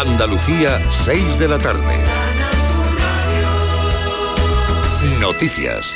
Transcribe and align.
Andalucía, 0.00 0.78
6 0.92 1.40
de 1.40 1.48
la 1.48 1.58
tarde. 1.58 1.96
Noticias. 5.20 5.92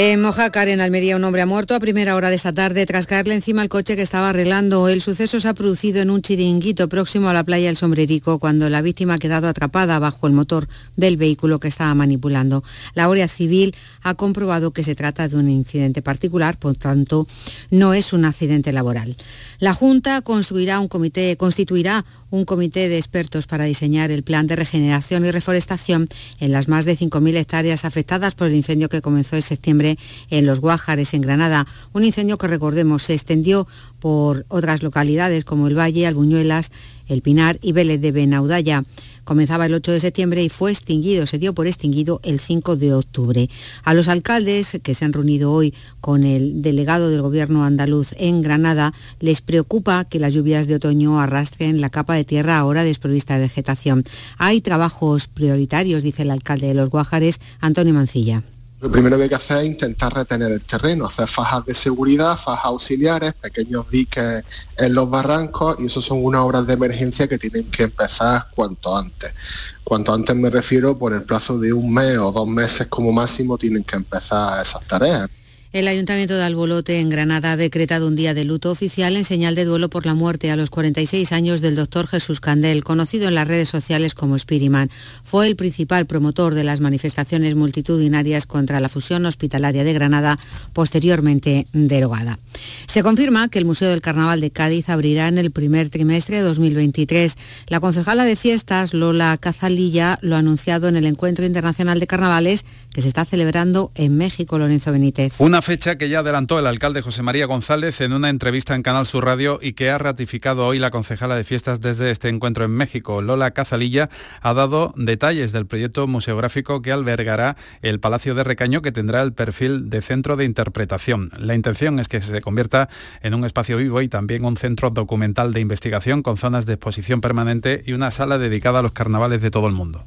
En 0.00 0.22
Mojácar, 0.22 0.68
en 0.68 0.80
Almería, 0.80 1.16
un 1.16 1.24
hombre 1.24 1.42
ha 1.42 1.46
muerto 1.46 1.74
a 1.74 1.80
primera 1.80 2.14
hora 2.14 2.30
de 2.30 2.36
esta 2.36 2.52
tarde 2.52 2.86
tras 2.86 3.08
caerle 3.08 3.34
encima 3.34 3.62
el 3.62 3.68
coche 3.68 3.96
que 3.96 4.02
estaba 4.02 4.30
arreglando. 4.30 4.88
El 4.88 5.02
suceso 5.02 5.40
se 5.40 5.48
ha 5.48 5.54
producido 5.54 6.00
en 6.00 6.08
un 6.08 6.22
chiringuito 6.22 6.88
próximo 6.88 7.28
a 7.28 7.34
la 7.34 7.42
playa 7.42 7.66
del 7.66 7.76
Sombrerico, 7.76 8.38
cuando 8.38 8.70
la 8.70 8.80
víctima 8.80 9.14
ha 9.14 9.18
quedado 9.18 9.48
atrapada 9.48 9.98
bajo 9.98 10.28
el 10.28 10.34
motor 10.34 10.68
del 10.96 11.16
vehículo 11.16 11.58
que 11.58 11.66
estaba 11.66 11.94
manipulando. 11.94 12.62
La 12.94 13.06
Guardia 13.06 13.26
Civil 13.26 13.74
ha 14.02 14.14
comprobado 14.14 14.70
que 14.70 14.84
se 14.84 14.94
trata 14.94 15.26
de 15.26 15.36
un 15.36 15.50
incidente 15.50 16.00
particular, 16.00 16.56
por 16.56 16.76
tanto, 16.76 17.26
no 17.70 17.92
es 17.92 18.12
un 18.12 18.24
accidente 18.24 18.72
laboral. 18.72 19.16
La 19.60 19.74
Junta 19.74 20.22
constituirá 20.22 20.78
un 20.78 20.86
comité 20.86 22.88
de 22.88 22.96
expertos 22.96 23.48
para 23.48 23.64
diseñar 23.64 24.12
el 24.12 24.22
plan 24.22 24.46
de 24.46 24.54
regeneración 24.54 25.26
y 25.26 25.32
reforestación 25.32 26.08
en 26.38 26.52
las 26.52 26.68
más 26.68 26.84
de 26.84 26.96
5.000 26.96 27.36
hectáreas 27.36 27.84
afectadas 27.84 28.36
por 28.36 28.46
el 28.46 28.54
incendio 28.54 28.88
que 28.88 29.02
comenzó 29.02 29.34
en 29.34 29.42
septiembre 29.42 29.98
en 30.30 30.46
Los 30.46 30.60
Guájares, 30.60 31.12
en 31.12 31.22
Granada. 31.22 31.66
Un 31.92 32.04
incendio 32.04 32.38
que, 32.38 32.46
recordemos, 32.46 33.02
se 33.02 33.14
extendió 33.14 33.66
por 33.98 34.46
otras 34.46 34.84
localidades 34.84 35.44
como 35.44 35.66
el 35.66 35.76
Valle, 35.76 36.06
Albuñuelas, 36.06 36.70
El 37.08 37.22
Pinar 37.22 37.58
y 37.60 37.72
Vélez 37.72 38.00
de 38.00 38.12
Benaudalla. 38.12 38.84
Comenzaba 39.28 39.66
el 39.66 39.74
8 39.74 39.92
de 39.92 40.00
septiembre 40.00 40.42
y 40.42 40.48
fue 40.48 40.70
extinguido, 40.70 41.26
se 41.26 41.36
dio 41.36 41.52
por 41.52 41.66
extinguido 41.66 42.18
el 42.24 42.40
5 42.40 42.76
de 42.76 42.94
octubre. 42.94 43.50
A 43.84 43.92
los 43.92 44.08
alcaldes 44.08 44.80
que 44.82 44.94
se 44.94 45.04
han 45.04 45.12
reunido 45.12 45.52
hoy 45.52 45.74
con 46.00 46.24
el 46.24 46.62
delegado 46.62 47.10
del 47.10 47.20
gobierno 47.20 47.62
andaluz 47.62 48.14
en 48.16 48.40
Granada 48.40 48.94
les 49.20 49.42
preocupa 49.42 50.06
que 50.06 50.18
las 50.18 50.32
lluvias 50.32 50.66
de 50.66 50.76
otoño 50.76 51.20
arrastren 51.20 51.82
la 51.82 51.90
capa 51.90 52.14
de 52.14 52.24
tierra 52.24 52.56
ahora 52.56 52.84
desprovista 52.84 53.34
de 53.34 53.40
vegetación. 53.40 54.02
Hay 54.38 54.62
trabajos 54.62 55.26
prioritarios, 55.26 56.02
dice 56.02 56.22
el 56.22 56.30
alcalde 56.30 56.68
de 56.68 56.74
Los 56.74 56.88
Guájares, 56.88 57.38
Antonio 57.60 57.92
Mancilla. 57.92 58.42
Lo 58.80 58.92
primero 58.92 59.16
que 59.16 59.24
hay 59.24 59.28
que 59.28 59.34
hacer 59.34 59.58
es 59.58 59.66
intentar 59.66 60.14
retener 60.14 60.52
el 60.52 60.64
terreno, 60.64 61.06
hacer 61.06 61.26
fajas 61.26 61.66
de 61.66 61.74
seguridad, 61.74 62.36
fajas 62.36 62.66
auxiliares, 62.66 63.32
pequeños 63.34 63.90
diques 63.90 64.44
en 64.76 64.94
los 64.94 65.10
barrancos 65.10 65.80
y 65.80 65.86
eso 65.86 66.00
son 66.00 66.24
unas 66.24 66.42
obras 66.42 66.64
de 66.64 66.74
emergencia 66.74 67.26
que 67.26 67.38
tienen 67.38 67.68
que 67.72 67.84
empezar 67.84 68.46
cuanto 68.54 68.96
antes. 68.96 69.34
Cuanto 69.82 70.14
antes 70.14 70.36
me 70.36 70.48
refiero, 70.48 70.96
por 70.96 71.12
el 71.12 71.22
plazo 71.22 71.58
de 71.58 71.72
un 71.72 71.92
mes 71.92 72.18
o 72.18 72.30
dos 72.30 72.46
meses 72.46 72.86
como 72.86 73.10
máximo 73.10 73.58
tienen 73.58 73.82
que 73.82 73.96
empezar 73.96 74.62
esas 74.62 74.84
tareas. 74.84 75.28
El 75.70 75.86
Ayuntamiento 75.86 76.34
de 76.34 76.44
Albolote 76.44 76.98
en 76.98 77.10
Granada 77.10 77.52
ha 77.52 77.56
decretado 77.58 78.08
un 78.08 78.16
día 78.16 78.32
de 78.32 78.46
luto 78.46 78.70
oficial 78.70 79.16
en 79.16 79.24
señal 79.24 79.54
de 79.54 79.66
duelo 79.66 79.90
por 79.90 80.06
la 80.06 80.14
muerte 80.14 80.50
a 80.50 80.56
los 80.56 80.70
46 80.70 81.30
años 81.32 81.60
del 81.60 81.76
doctor 81.76 82.06
Jesús 82.06 82.40
Candel, 82.40 82.82
conocido 82.82 83.28
en 83.28 83.34
las 83.34 83.46
redes 83.46 83.68
sociales 83.68 84.14
como 84.14 84.38
Spiriman. 84.38 84.90
Fue 85.24 85.46
el 85.46 85.56
principal 85.56 86.06
promotor 86.06 86.54
de 86.54 86.64
las 86.64 86.80
manifestaciones 86.80 87.54
multitudinarias 87.54 88.46
contra 88.46 88.80
la 88.80 88.88
fusión 88.88 89.26
hospitalaria 89.26 89.84
de 89.84 89.92
Granada, 89.92 90.38
posteriormente 90.72 91.66
derogada. 91.74 92.38
Se 92.86 93.02
confirma 93.02 93.50
que 93.50 93.58
el 93.58 93.66
Museo 93.66 93.90
del 93.90 94.00
Carnaval 94.00 94.40
de 94.40 94.50
Cádiz 94.50 94.88
abrirá 94.88 95.28
en 95.28 95.36
el 95.36 95.50
primer 95.50 95.90
trimestre 95.90 96.36
de 96.36 96.42
2023. 96.44 97.36
La 97.66 97.80
concejala 97.80 98.24
de 98.24 98.36
fiestas, 98.36 98.94
Lola 98.94 99.36
Cazalilla, 99.36 100.18
lo 100.22 100.36
ha 100.36 100.38
anunciado 100.38 100.88
en 100.88 100.96
el 100.96 101.04
Encuentro 101.04 101.44
Internacional 101.44 102.00
de 102.00 102.06
Carnavales 102.06 102.64
que 102.92 103.02
se 103.02 103.08
está 103.08 103.24
celebrando 103.24 103.92
en 103.94 104.16
México, 104.16 104.58
Lorenzo 104.58 104.92
Benítez. 104.92 105.34
Una 105.38 105.62
fecha 105.62 105.96
que 105.96 106.08
ya 106.08 106.20
adelantó 106.20 106.58
el 106.58 106.66
alcalde 106.66 107.02
José 107.02 107.22
María 107.22 107.46
González 107.46 108.00
en 108.00 108.12
una 108.12 108.28
entrevista 108.28 108.74
en 108.74 108.82
Canal 108.82 109.06
Sur 109.06 109.24
Radio 109.24 109.58
y 109.62 109.74
que 109.74 109.90
ha 109.90 109.98
ratificado 109.98 110.66
hoy 110.66 110.78
la 110.78 110.90
concejala 110.90 111.36
de 111.36 111.44
fiestas 111.44 111.80
desde 111.80 112.10
este 112.10 112.28
encuentro 112.28 112.64
en 112.64 112.72
México. 112.72 113.22
Lola 113.22 113.52
Cazalilla 113.52 114.10
ha 114.40 114.54
dado 114.54 114.94
detalles 114.96 115.52
del 115.52 115.66
proyecto 115.66 116.06
museográfico 116.06 116.82
que 116.82 116.92
albergará 116.92 117.56
el 117.82 118.00
Palacio 118.00 118.34
de 118.34 118.44
Recaño 118.44 118.82
que 118.82 118.92
tendrá 118.92 119.22
el 119.22 119.32
perfil 119.32 119.90
de 119.90 120.02
centro 120.02 120.36
de 120.36 120.44
interpretación. 120.44 121.30
La 121.38 121.54
intención 121.54 121.98
es 121.98 122.08
que 122.08 122.22
se 122.22 122.40
convierta 122.40 122.88
en 123.22 123.34
un 123.34 123.44
espacio 123.44 123.76
vivo 123.76 124.02
y 124.02 124.08
también 124.08 124.44
un 124.44 124.56
centro 124.56 124.90
documental 124.90 125.52
de 125.52 125.60
investigación 125.60 126.22
con 126.22 126.36
zonas 126.36 126.66
de 126.66 126.74
exposición 126.74 127.20
permanente 127.20 127.82
y 127.86 127.92
una 127.92 128.10
sala 128.10 128.38
dedicada 128.38 128.80
a 128.80 128.82
los 128.82 128.92
carnavales 128.92 129.42
de 129.42 129.50
todo 129.50 129.66
el 129.66 129.74
mundo. 129.74 130.02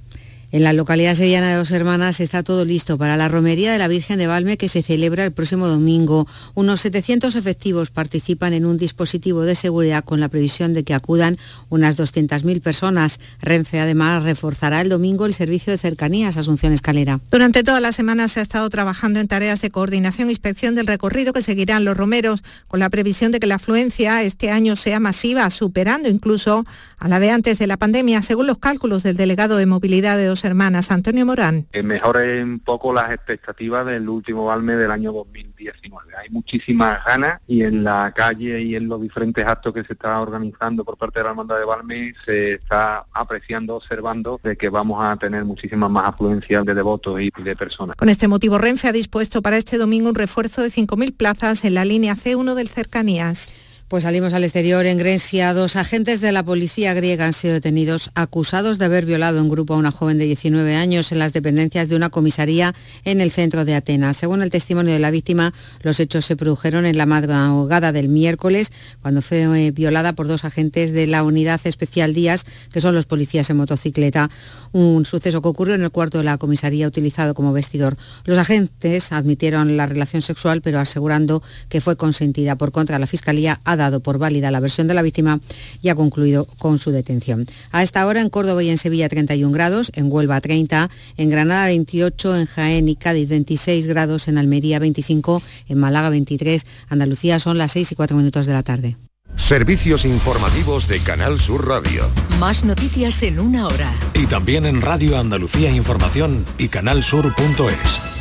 En 0.54 0.64
la 0.64 0.74
localidad 0.74 1.16
sevillana 1.16 1.52
de 1.52 1.56
Dos 1.56 1.72
Hermanas 1.72 2.20
está 2.20 2.44
todo 2.44 2.66
listo 2.66 2.98
para 2.98 3.16
la 3.16 3.30
romería 3.30 3.72
de 3.72 3.78
la 3.78 3.88
Virgen 3.88 4.20
de 4.20 4.28
Valme 4.28 4.58
que 4.58 4.68
se 4.68 4.84
celebra 4.84 5.24
el 5.24 5.32
próximo 5.32 5.70
domingo. 5.70 6.28
Unos 6.56 6.82
700 6.82 7.38
efectivos 7.38 7.90
participan 7.90 8.52
en 8.52 8.66
un 8.66 8.76
dispositivo 8.76 9.44
de 9.44 9.56
seguridad 9.56 10.04
con 10.04 10.20
la 10.20 10.28
previsión 10.28 10.74
de 10.74 10.84
que 10.84 10.94
acudan 10.94 11.38
unas 11.70 11.98
200.000 11.98 12.62
personas. 12.62 13.22
Renfe 13.40 13.80
además 13.80 14.24
reforzará 14.24 14.82
el 14.82 14.90
domingo 14.90 15.26
el 15.26 15.34
servicio 15.34 15.72
de 15.72 15.78
cercanías 15.78 16.36
Asunción 16.36 16.74
Escalera. 16.74 17.22
Durante 17.32 17.64
toda 17.64 17.80
la 17.80 17.94
semana 17.94 18.28
se 18.28 18.42
ha 18.42 18.44
estado 18.44 18.70
trabajando 18.70 19.22
en 19.22 19.30
tareas 19.30 19.62
de 19.62 19.72
coordinación 19.72 20.28
e 20.28 20.32
inspección 20.32 20.76
del 20.76 20.88
recorrido 20.88 21.32
que 21.32 21.42
seguirán 21.42 21.86
los 21.86 21.96
romeros, 21.96 22.44
con 22.68 22.82
la 22.82 22.90
previsión 22.90 23.32
de 23.32 23.40
que 23.40 23.48
la 23.48 23.56
afluencia 23.56 24.22
este 24.22 24.52
año 24.52 24.76
sea 24.76 25.00
masiva, 25.00 25.50
superando 25.50 26.10
incluso 26.10 26.66
a 27.02 27.08
la 27.08 27.20
de 27.20 27.32
antes 27.32 27.58
de 27.58 27.66
la 27.66 27.78
pandemia, 27.78 28.22
según 28.22 28.46
los 28.46 28.60
cálculos 28.60 29.02
del 29.02 29.18
delegado 29.18 29.58
de 29.58 29.66
movilidad 29.66 30.18
de 30.18 30.28
Dos 30.28 30.46
Hermanas, 30.46 30.92
Antonio 30.92 31.26
Morán. 31.26 31.66
Que 31.72 31.82
mejore 31.82 32.44
un 32.44 32.60
poco 32.60 32.94
las 32.94 33.12
expectativas 33.12 33.88
del 33.88 34.08
último 34.08 34.46
Balme 34.46 34.76
del 34.76 34.92
año 34.92 35.12
2019. 35.12 36.14
Hay 36.16 36.30
muchísimas 36.30 37.04
ganas 37.04 37.40
y 37.48 37.64
en 37.64 37.84
la 37.84 38.14
calle 38.16 38.62
y 38.62 38.76
en 38.76 38.88
los 38.88 39.02
diferentes 39.02 39.44
actos 39.44 39.74
que 39.74 39.84
se 39.84 39.94
está 39.94 40.22
organizando 40.22 40.86
por 40.86 40.96
parte 40.96 41.20
de 41.20 41.24
la 41.24 41.32
Hermandad 41.32 41.58
de 41.58 41.66
Balme 41.66 42.14
se 42.24 42.54
está 42.54 43.04
apreciando, 43.14 43.78
observando 43.78 44.40
de 44.44 44.56
que 44.56 44.70
vamos 44.70 45.04
a 45.04 45.16
tener 45.18 45.44
muchísimas 45.44 45.90
más 45.90 46.08
afluencias 46.08 46.64
de 46.66 46.76
devotos 46.76 47.20
y 47.20 47.32
de 47.32 47.56
personas. 47.56 47.96
Con 47.96 48.10
este 48.10 48.28
motivo, 48.28 48.60
Renfe 48.60 48.88
ha 48.88 48.94
dispuesto 48.94 49.42
para 49.42 49.58
este 49.58 49.80
domingo 49.80 50.10
un 50.10 50.16
refuerzo 50.16 50.62
de 50.62 50.70
5.000 50.70 51.18
plazas 51.18 51.66
en 51.66 51.74
la 51.74 51.84
línea 51.84 52.16
C1 52.16 52.54
del 52.54 52.70
Cercanías. 52.70 53.71
Pues 53.92 54.06
salimos 54.06 54.34
al 54.34 54.46
exterior. 54.46 54.86
En 54.86 54.98
Grecia, 54.98 55.54
dos 55.54 55.76
agentes 55.76 56.22
de 56.22 56.32
la 56.32 56.44
policía 56.44 56.94
griega 56.94 57.26
han 57.26 57.34
sido 57.34 57.56
detenidos 57.56 58.10
acusados 58.16 58.80
de 58.80 58.86
haber 58.86 59.06
violado 59.06 59.40
en 59.40 59.50
grupo 59.50 59.74
a 59.74 59.78
una 59.78 59.92
joven 59.92 60.18
de 60.18 60.24
19 60.24 60.78
años 60.78 61.12
en 61.12 61.20
las 61.20 61.34
dependencias 61.34 61.90
de 61.90 61.98
una 61.98 62.10
comisaría 62.10 62.74
en 63.04 63.20
el 63.20 63.32
centro 63.32 63.66
de 63.66 63.76
Atenas. 63.76 64.16
Según 64.16 64.44
el 64.44 64.50
testimonio 64.50 64.94
de 64.94 65.00
la 65.00 65.12
víctima, 65.12 65.54
los 65.82 66.00
hechos 66.00 66.26
se 66.26 66.38
produjeron 66.38 66.86
en 66.86 66.98
la 66.98 67.06
madrugada 67.06 67.92
del 67.92 68.08
miércoles, 68.08 68.72
cuando 69.02 69.22
fue 69.22 69.42
eh, 69.42 69.72
violada 69.72 70.14
por 70.14 70.26
dos 70.26 70.46
agentes 70.46 70.94
de 70.94 71.06
la 71.08 71.24
Unidad 71.24 71.60
Especial 71.66 72.14
Díaz, 72.14 72.46
que 72.72 72.80
son 72.80 72.96
los 72.96 73.06
policías 73.06 73.50
en 73.50 73.58
motocicleta. 73.58 74.30
Un 74.72 75.06
suceso 75.06 75.42
que 75.42 75.50
ocurrió 75.50 75.76
en 75.76 75.84
el 75.84 75.92
cuarto 75.92 76.20
de 76.20 76.24
la 76.24 76.38
comisaría 76.38 76.88
utilizado 76.88 77.34
como 77.34 77.52
vestidor. 77.52 77.98
Los 78.24 78.38
agentes 78.38 79.12
admitieron 79.12 79.76
la 79.76 79.86
relación 79.86 80.22
sexual, 80.22 80.62
pero 80.62 80.80
asegurando 80.80 81.44
que 81.68 81.82
fue 81.82 81.98
consentida. 81.98 82.56
Por 82.56 82.72
contra, 82.72 82.98
la 82.98 83.06
Fiscalía 83.06 83.60
ha 83.66 83.81
dado 83.82 84.00
por 84.00 84.18
válida 84.18 84.52
la 84.52 84.60
versión 84.60 84.88
de 84.88 84.94
la 84.94 85.02
víctima 85.02 85.40
y 85.82 85.90
ha 85.90 85.96
concluido 85.96 86.46
con 86.58 86.80
su 86.80 86.92
detención. 86.92 87.46
A 87.72 87.84
esta 87.84 88.06
hora 88.06 88.22
en 88.22 88.30
Córdoba 88.30 88.64
y 88.64 88.70
en 88.70 88.78
Sevilla 88.78 89.10
31 89.10 89.52
grados, 89.52 89.92
en 89.96 90.12
Huelva 90.12 90.40
30, 90.40 90.90
en 91.18 91.30
Granada 91.30 91.68
28, 91.68 92.38
en 92.38 92.46
Jaén 92.46 92.88
y 92.88 92.96
Cádiz 92.96 93.30
26 93.30 93.88
grados, 93.88 94.28
en 94.28 94.38
Almería 94.38 94.80
25, 94.80 95.42
en 95.70 95.78
Málaga 95.78 96.10
23, 96.10 96.66
Andalucía 96.90 97.40
son 97.40 97.58
las 97.58 97.72
6 97.72 97.92
y 97.92 97.96
4 97.96 98.18
minutos 98.18 98.46
de 98.46 98.54
la 98.54 98.64
tarde. 98.64 98.98
Servicios 99.36 100.06
informativos 100.06 100.88
de 100.88 101.00
Canal 101.00 101.40
Sur 101.40 101.68
Radio. 101.68 102.10
Más 102.40 102.64
noticias 102.64 103.24
en 103.24 103.40
una 103.40 103.66
hora. 103.68 103.94
Y 104.14 104.26
también 104.26 104.66
en 104.66 104.82
Radio 104.82 105.18
Andalucía 105.18 105.72
Información 105.72 106.46
y 106.58 106.68
canalsur.es. 106.68 108.21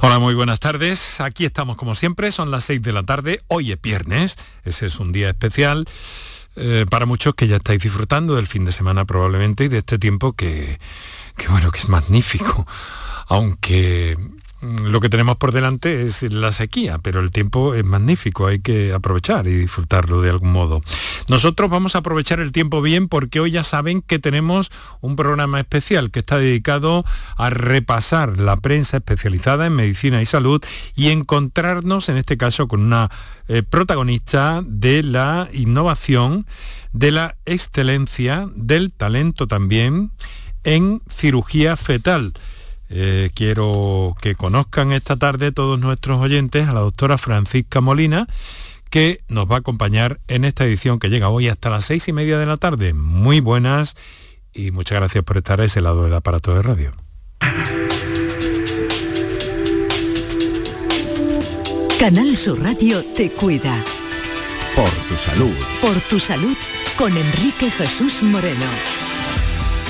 Hola, 0.00 0.20
muy 0.20 0.34
buenas 0.34 0.60
tardes. 0.60 1.20
Aquí 1.20 1.44
estamos 1.44 1.76
como 1.76 1.96
siempre, 1.96 2.30
son 2.30 2.52
las 2.52 2.62
6 2.64 2.80
de 2.82 2.92
la 2.92 3.02
tarde. 3.02 3.40
Hoy 3.48 3.72
es 3.72 3.82
viernes, 3.82 4.36
ese 4.62 4.86
es 4.86 5.00
un 5.00 5.10
día 5.10 5.28
especial. 5.28 5.88
Eh, 6.54 6.86
para 6.88 7.04
muchos 7.04 7.34
que 7.34 7.48
ya 7.48 7.56
estáis 7.56 7.82
disfrutando 7.82 8.36
del 8.36 8.46
fin 8.46 8.64
de 8.64 8.70
semana 8.70 9.04
probablemente 9.06 9.64
y 9.64 9.68
de 9.68 9.78
este 9.78 9.98
tiempo 9.98 10.34
que, 10.34 10.78
que 11.36 11.48
bueno, 11.48 11.72
que 11.72 11.80
es 11.80 11.88
magnífico. 11.88 12.64
Aunque 13.26 14.16
lo 14.60 15.00
que 15.00 15.08
tenemos 15.08 15.36
por 15.36 15.52
delante 15.52 16.02
es 16.02 16.22
la 16.22 16.52
sequía, 16.52 16.98
pero 16.98 17.20
el 17.20 17.30
tiempo 17.30 17.74
es 17.74 17.84
magnífico, 17.84 18.48
hay 18.48 18.58
que 18.58 18.92
aprovechar 18.92 19.46
y 19.46 19.54
disfrutarlo 19.54 20.20
de 20.20 20.30
algún 20.30 20.50
modo. 20.50 20.82
Nosotros 21.28 21.70
vamos 21.70 21.94
a 21.94 21.98
aprovechar 21.98 22.40
el 22.40 22.50
tiempo 22.50 22.82
bien 22.82 23.08
porque 23.08 23.38
hoy 23.38 23.52
ya 23.52 23.62
saben 23.62 24.02
que 24.02 24.18
tenemos 24.18 24.70
un 25.00 25.14
programa 25.14 25.60
especial 25.60 26.10
que 26.10 26.20
está 26.20 26.38
dedicado 26.38 27.04
a 27.36 27.50
repasar 27.50 28.40
la 28.40 28.56
prensa 28.56 28.96
especializada 28.96 29.66
en 29.66 29.76
medicina 29.76 30.20
y 30.22 30.26
salud 30.26 30.60
y 30.96 31.10
encontrarnos 31.10 32.08
en 32.08 32.16
este 32.16 32.36
caso 32.36 32.66
con 32.66 32.80
una 32.80 33.10
eh, 33.46 33.62
protagonista 33.62 34.62
de 34.66 35.04
la 35.04 35.48
innovación, 35.52 36.46
de 36.92 37.12
la 37.12 37.36
excelencia, 37.46 38.48
del 38.56 38.92
talento 38.92 39.46
también 39.46 40.10
en 40.64 41.00
cirugía 41.08 41.76
fetal. 41.76 42.34
Eh, 42.90 43.30
quiero 43.34 44.16
que 44.20 44.34
conozcan 44.34 44.92
esta 44.92 45.16
tarde 45.16 45.52
todos 45.52 45.78
nuestros 45.78 46.20
oyentes 46.20 46.68
a 46.68 46.72
la 46.72 46.80
doctora 46.80 47.18
Francisca 47.18 47.80
Molina, 47.80 48.26
que 48.90 49.20
nos 49.28 49.50
va 49.50 49.56
a 49.56 49.58
acompañar 49.58 50.20
en 50.28 50.44
esta 50.44 50.64
edición 50.64 50.98
que 50.98 51.10
llega 51.10 51.28
hoy 51.28 51.48
hasta 51.48 51.70
las 51.70 51.84
seis 51.84 52.08
y 52.08 52.12
media 52.12 52.38
de 52.38 52.46
la 52.46 52.56
tarde. 52.56 52.94
Muy 52.94 53.40
buenas 53.40 53.96
y 54.54 54.70
muchas 54.70 54.98
gracias 54.98 55.24
por 55.24 55.36
estar 55.36 55.60
a 55.60 55.64
ese 55.64 55.80
lado 55.80 56.04
del 56.04 56.14
aparato 56.14 56.54
de 56.54 56.62
radio. 56.62 56.92
Canal 61.98 62.36
Sur 62.36 62.62
Radio 62.62 63.04
te 63.16 63.28
cuida. 63.30 63.84
Por 64.74 64.90
tu 64.90 65.14
salud. 65.16 65.54
Por 65.80 66.00
tu 66.02 66.18
salud 66.20 66.56
con 66.96 67.16
Enrique 67.16 67.70
Jesús 67.70 68.22
Moreno. 68.22 69.07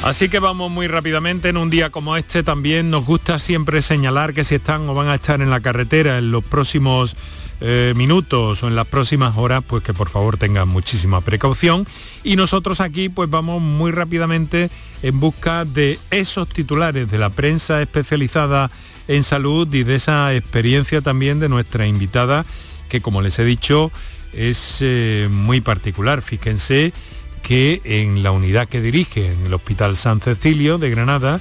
Así 0.08 0.30
que 0.30 0.38
vamos 0.38 0.70
muy 0.70 0.86
rápidamente, 0.86 1.50
en 1.50 1.58
un 1.58 1.68
día 1.68 1.90
como 1.90 2.16
este 2.16 2.42
también 2.42 2.88
nos 2.88 3.04
gusta 3.04 3.38
siempre 3.38 3.82
señalar 3.82 4.32
que 4.32 4.42
si 4.42 4.54
están 4.54 4.88
o 4.88 4.94
van 4.94 5.08
a 5.08 5.16
estar 5.16 5.42
en 5.42 5.50
la 5.50 5.60
carretera 5.60 6.16
en 6.16 6.30
los 6.32 6.42
próximos 6.42 7.14
eh, 7.60 7.92
minutos 7.94 8.62
o 8.62 8.68
en 8.68 8.74
las 8.74 8.86
próximas 8.86 9.36
horas, 9.36 9.62
pues 9.66 9.82
que 9.82 9.92
por 9.92 10.08
favor 10.08 10.38
tengan 10.38 10.66
muchísima 10.66 11.20
precaución. 11.20 11.86
Y 12.24 12.36
nosotros 12.36 12.80
aquí 12.80 13.10
pues 13.10 13.28
vamos 13.28 13.60
muy 13.60 13.92
rápidamente 13.92 14.70
en 15.02 15.20
busca 15.20 15.66
de 15.66 15.98
esos 16.10 16.48
titulares 16.48 17.10
de 17.10 17.18
la 17.18 17.28
prensa 17.28 17.82
especializada 17.82 18.70
en 19.08 19.22
salud 19.22 19.68
y 19.74 19.82
de 19.82 19.96
esa 19.96 20.34
experiencia 20.34 21.02
también 21.02 21.38
de 21.38 21.50
nuestra 21.50 21.86
invitada, 21.86 22.46
que 22.88 23.02
como 23.02 23.20
les 23.20 23.38
he 23.38 23.44
dicho 23.44 23.92
es 24.32 24.78
eh, 24.80 25.28
muy 25.30 25.60
particular. 25.60 26.22
Fíjense 26.22 26.94
que 27.42 27.80
en 27.84 28.22
la 28.22 28.30
unidad 28.30 28.68
que 28.68 28.80
dirige, 28.80 29.32
en 29.32 29.46
el 29.46 29.54
Hospital 29.54 29.96
San 29.96 30.20
Cecilio 30.20 30.78
de 30.78 30.90
Granada, 30.90 31.40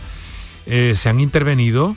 eh, 0.65 0.93
se 0.95 1.09
han 1.09 1.19
intervenido 1.19 1.95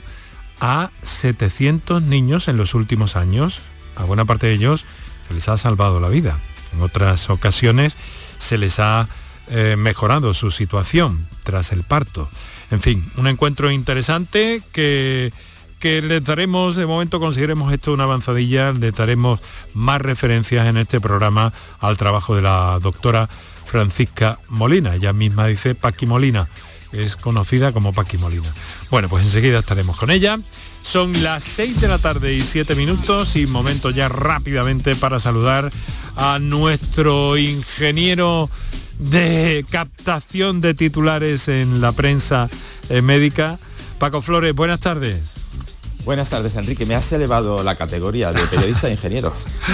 a 0.59 0.91
700 1.01 2.01
niños 2.03 2.47
en 2.47 2.57
los 2.57 2.73
últimos 2.73 3.15
años. 3.15 3.61
A 3.95 4.03
buena 4.05 4.25
parte 4.25 4.47
de 4.47 4.53
ellos 4.53 4.85
se 5.27 5.33
les 5.33 5.49
ha 5.49 5.57
salvado 5.57 5.99
la 5.99 6.09
vida. 6.09 6.39
En 6.73 6.81
otras 6.81 7.29
ocasiones 7.29 7.97
se 8.37 8.57
les 8.57 8.79
ha 8.79 9.09
eh, 9.49 9.75
mejorado 9.77 10.33
su 10.33 10.51
situación 10.51 11.27
tras 11.43 11.71
el 11.71 11.83
parto. 11.83 12.29
En 12.69 12.79
fin, 12.79 13.11
un 13.17 13.27
encuentro 13.27 13.71
interesante 13.71 14.61
que, 14.71 15.33
que 15.79 16.01
les 16.01 16.23
daremos, 16.23 16.75
de 16.75 16.85
momento 16.85 17.19
consideremos 17.19 17.73
esto 17.73 17.91
una 17.91 18.05
avanzadilla, 18.05 18.71
les 18.71 18.93
daremos 18.93 19.41
más 19.73 19.99
referencias 19.99 20.67
en 20.67 20.77
este 20.77 21.01
programa 21.01 21.51
al 21.79 21.97
trabajo 21.97 22.35
de 22.35 22.43
la 22.43 22.79
doctora 22.81 23.27
Francisca 23.71 24.37
Molina. 24.49 24.95
Ella 24.95 25.13
misma 25.13 25.47
dice 25.47 25.75
Paqui 25.75 26.05
Molina. 26.05 26.49
Es 26.91 27.15
conocida 27.15 27.71
como 27.71 27.93
Paqui 27.93 28.17
Molina. 28.17 28.53
Bueno, 28.89 29.07
pues 29.07 29.23
enseguida 29.23 29.59
estaremos 29.59 29.95
con 29.95 30.11
ella. 30.11 30.37
Son 30.81 31.23
las 31.23 31.45
6 31.45 31.79
de 31.79 31.87
la 31.87 31.97
tarde 31.97 32.33
y 32.33 32.41
7 32.41 32.75
minutos 32.75 33.37
y 33.37 33.47
momento 33.47 33.89
ya 33.89 34.09
rápidamente 34.09 34.93
para 34.95 35.21
saludar 35.21 35.71
a 36.17 36.37
nuestro 36.39 37.37
ingeniero 37.37 38.49
de 38.99 39.65
captación 39.69 40.59
de 40.59 40.73
titulares 40.73 41.47
en 41.47 41.79
la 41.79 41.93
prensa 41.93 42.49
eh, 42.89 43.01
médica. 43.01 43.57
Paco 43.99 44.21
Flores, 44.21 44.53
buenas 44.53 44.81
tardes. 44.81 45.40
Buenas 46.03 46.29
tardes, 46.29 46.55
Enrique. 46.55 46.85
Me 46.85 46.95
has 46.95 47.11
elevado 47.11 47.63
la 47.63 47.75
categoría 47.75 48.31
de 48.31 48.41
periodista 48.47 48.87
e 48.87 48.91
ingeniero. 48.91 49.33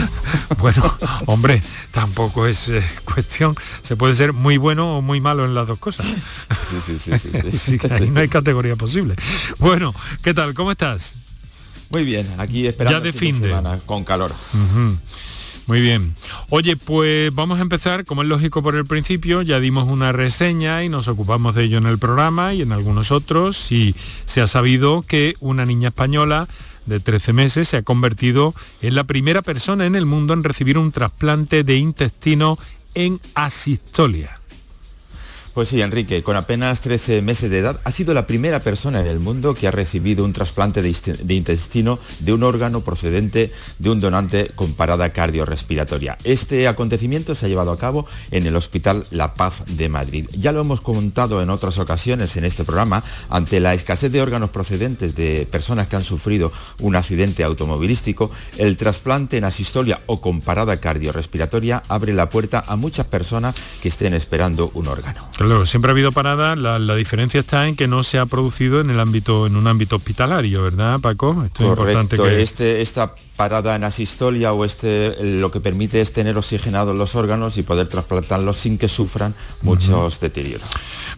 bueno, 0.59 0.83
hombre, 1.25 1.61
tampoco 1.91 2.45
es 2.45 2.69
eh, 2.69 2.83
cuestión. 3.05 3.55
Se 3.81 3.95
puede 3.95 4.13
ser 4.15 4.33
muy 4.33 4.57
bueno 4.57 4.97
o 4.97 5.01
muy 5.01 5.21
malo 5.21 5.45
en 5.45 5.55
las 5.55 5.67
dos 5.67 5.79
cosas. 5.79 6.05
Sí, 6.05 6.81
sí, 6.85 6.99
sí. 6.99 7.11
sí, 7.17 7.57
sí 7.57 7.79
que 7.79 7.93
ahí 7.93 8.09
no 8.09 8.19
hay 8.19 8.27
categoría 8.27 8.75
posible. 8.75 9.15
Bueno, 9.57 9.95
¿qué 10.21 10.33
tal? 10.33 10.53
¿Cómo 10.53 10.71
estás? 10.71 11.15
Muy 11.89 12.03
bien, 12.03 12.27
aquí 12.37 12.67
esperando 12.67 12.99
Ya 12.99 13.03
de 13.03 13.13
fin 13.13 13.39
de. 13.39 13.47
semana 13.47 13.79
con 13.85 14.03
calor. 14.03 14.33
Muy 15.67 15.81
bien. 15.81 16.15
Oye, 16.49 16.77
pues 16.77 17.33
vamos 17.35 17.59
a 17.59 17.61
empezar, 17.61 18.05
como 18.05 18.21
es 18.21 18.29
lógico 18.29 18.63
por 18.63 18.75
el 18.75 18.85
principio, 18.85 19.41
ya 19.41 19.59
dimos 19.59 19.89
una 19.89 20.13
reseña 20.13 20.85
y 20.85 20.89
nos 20.89 21.09
ocupamos 21.09 21.55
de 21.55 21.65
ello 21.65 21.77
en 21.77 21.87
el 21.87 21.99
programa 21.99 22.53
y 22.53 22.61
en 22.61 22.71
algunos 22.71 23.11
otros, 23.11 23.69
y 23.71 23.93
se 24.25 24.39
ha 24.39 24.47
sabido 24.47 25.01
que 25.01 25.35
una 25.41 25.65
niña 25.65 25.89
española 25.89 26.47
de 26.85 27.01
13 27.01 27.33
meses 27.33 27.67
se 27.67 27.77
ha 27.77 27.83
convertido 27.83 28.55
en 28.81 28.95
la 28.95 29.03
primera 29.03 29.41
persona 29.41 29.85
en 29.85 29.95
el 29.95 30.05
mundo 30.05 30.33
en 30.33 30.45
recibir 30.45 30.77
un 30.77 30.93
trasplante 30.93 31.65
de 31.65 31.75
intestino 31.75 32.57
en 32.95 33.19
asistolia. 33.35 34.39
Pues 35.57 35.69
sí, 35.69 35.81
Enrique, 35.81 36.21
con 36.21 36.35
apenas 36.35 36.81
13 36.81 37.23
meses 37.23 37.49
de 37.49 37.57
edad, 37.57 37.81
ha 37.83 37.89
sido 37.89 38.13
la 38.13 38.27
primera 38.27 38.59
persona 38.59 38.99
en 38.99 39.07
el 39.07 39.19
mundo 39.19 39.55
que 39.55 39.67
ha 39.67 39.71
recibido 39.71 40.23
un 40.23 40.31
trasplante 40.31 40.83
de 40.83 41.33
intestino 41.33 41.97
de 42.19 42.31
un 42.31 42.43
órgano 42.43 42.81
procedente 42.81 43.51
de 43.79 43.89
un 43.89 43.99
donante 43.99 44.51
con 44.53 44.73
parada 44.73 45.09
cardiorrespiratoria. 45.13 46.19
Este 46.23 46.67
acontecimiento 46.67 47.33
se 47.33 47.47
ha 47.47 47.49
llevado 47.49 47.71
a 47.71 47.79
cabo 47.79 48.05
en 48.29 48.45
el 48.45 48.55
Hospital 48.55 49.07
La 49.09 49.33
Paz 49.33 49.63
de 49.65 49.89
Madrid. 49.89 50.29
Ya 50.31 50.51
lo 50.51 50.61
hemos 50.61 50.79
contado 50.79 51.41
en 51.41 51.49
otras 51.49 51.79
ocasiones 51.79 52.37
en 52.37 52.45
este 52.45 52.63
programa, 52.63 53.01
ante 53.31 53.59
la 53.59 53.73
escasez 53.73 54.11
de 54.11 54.21
órganos 54.21 54.51
procedentes 54.51 55.15
de 55.15 55.47
personas 55.49 55.87
que 55.87 55.95
han 55.95 56.03
sufrido 56.03 56.51
un 56.81 56.95
accidente 56.95 57.43
automovilístico, 57.43 58.29
el 58.59 58.77
trasplante 58.77 59.37
en 59.37 59.45
asistolia 59.45 60.01
o 60.05 60.21
con 60.21 60.41
parada 60.41 60.77
cardiorrespiratoria 60.77 61.81
abre 61.87 62.13
la 62.13 62.29
puerta 62.29 62.63
a 62.67 62.75
muchas 62.75 63.07
personas 63.07 63.55
que 63.81 63.89
estén 63.89 64.13
esperando 64.13 64.69
un 64.75 64.87
órgano. 64.87 65.27
Claro, 65.47 65.65
siempre 65.65 65.91
ha 65.91 65.93
habido 65.93 66.11
parada, 66.11 66.57
la, 66.57 66.77
la 66.77 66.93
diferencia 66.95 67.39
está 67.39 67.69
en 67.69 67.77
que 67.77 67.87
no 67.87 68.03
se 68.03 68.19
ha 68.19 68.25
producido 68.25 68.81
en 68.81 68.89
el 68.89 68.99
ámbito, 68.99 69.47
en 69.47 69.55
un 69.55 69.65
ámbito 69.65 69.95
hospitalario, 69.95 70.61
¿verdad, 70.61 70.99
Paco? 70.99 71.41
Esto 71.45 71.63
es 71.63 71.69
importante 71.69 72.17
que. 72.17 72.41
este, 72.41 72.81
esta 72.81 73.15
parada 73.37 73.73
en 73.77 73.85
asistolia 73.85 74.51
o 74.51 74.65
este 74.65 75.15
lo 75.37 75.49
que 75.49 75.61
permite 75.61 76.01
es 76.01 76.11
tener 76.11 76.37
oxigenados 76.37 76.97
los 76.97 77.15
órganos 77.15 77.57
y 77.57 77.63
poder 77.63 77.87
trasplantarlos 77.87 78.57
sin 78.57 78.77
que 78.77 78.89
sufran 78.89 79.35
muchos 79.61 80.19
deterioros. 80.19 80.67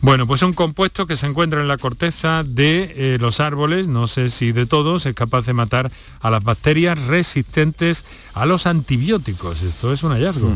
Bueno, 0.01 0.27
pues 0.27 0.43
un 0.43 0.53
compuesto 0.53 1.07
que 1.07 1.15
se 1.15 1.25
encuentra 1.25 1.62
en 1.62 1.67
la 1.67 1.77
corteza 1.77 2.43
de 2.45 2.93
eh, 2.95 3.17
los 3.19 3.39
árboles, 3.39 3.88
no 3.88 4.05
sé 4.05 4.29
si 4.29 4.51
de 4.51 4.67
todos, 4.67 5.07
es 5.07 5.15
capaz 5.15 5.48
de 5.48 5.53
matar 5.53 5.91
a 6.21 6.29
las 6.29 6.43
bacterias 6.43 7.00
resistentes 7.07 8.05
a 8.36 8.45
los 8.45 8.67
antibióticos. 8.67 9.63
Esto 9.63 9.91
es 9.91 10.03
un 10.03 10.12
hallazgo. 10.12 10.55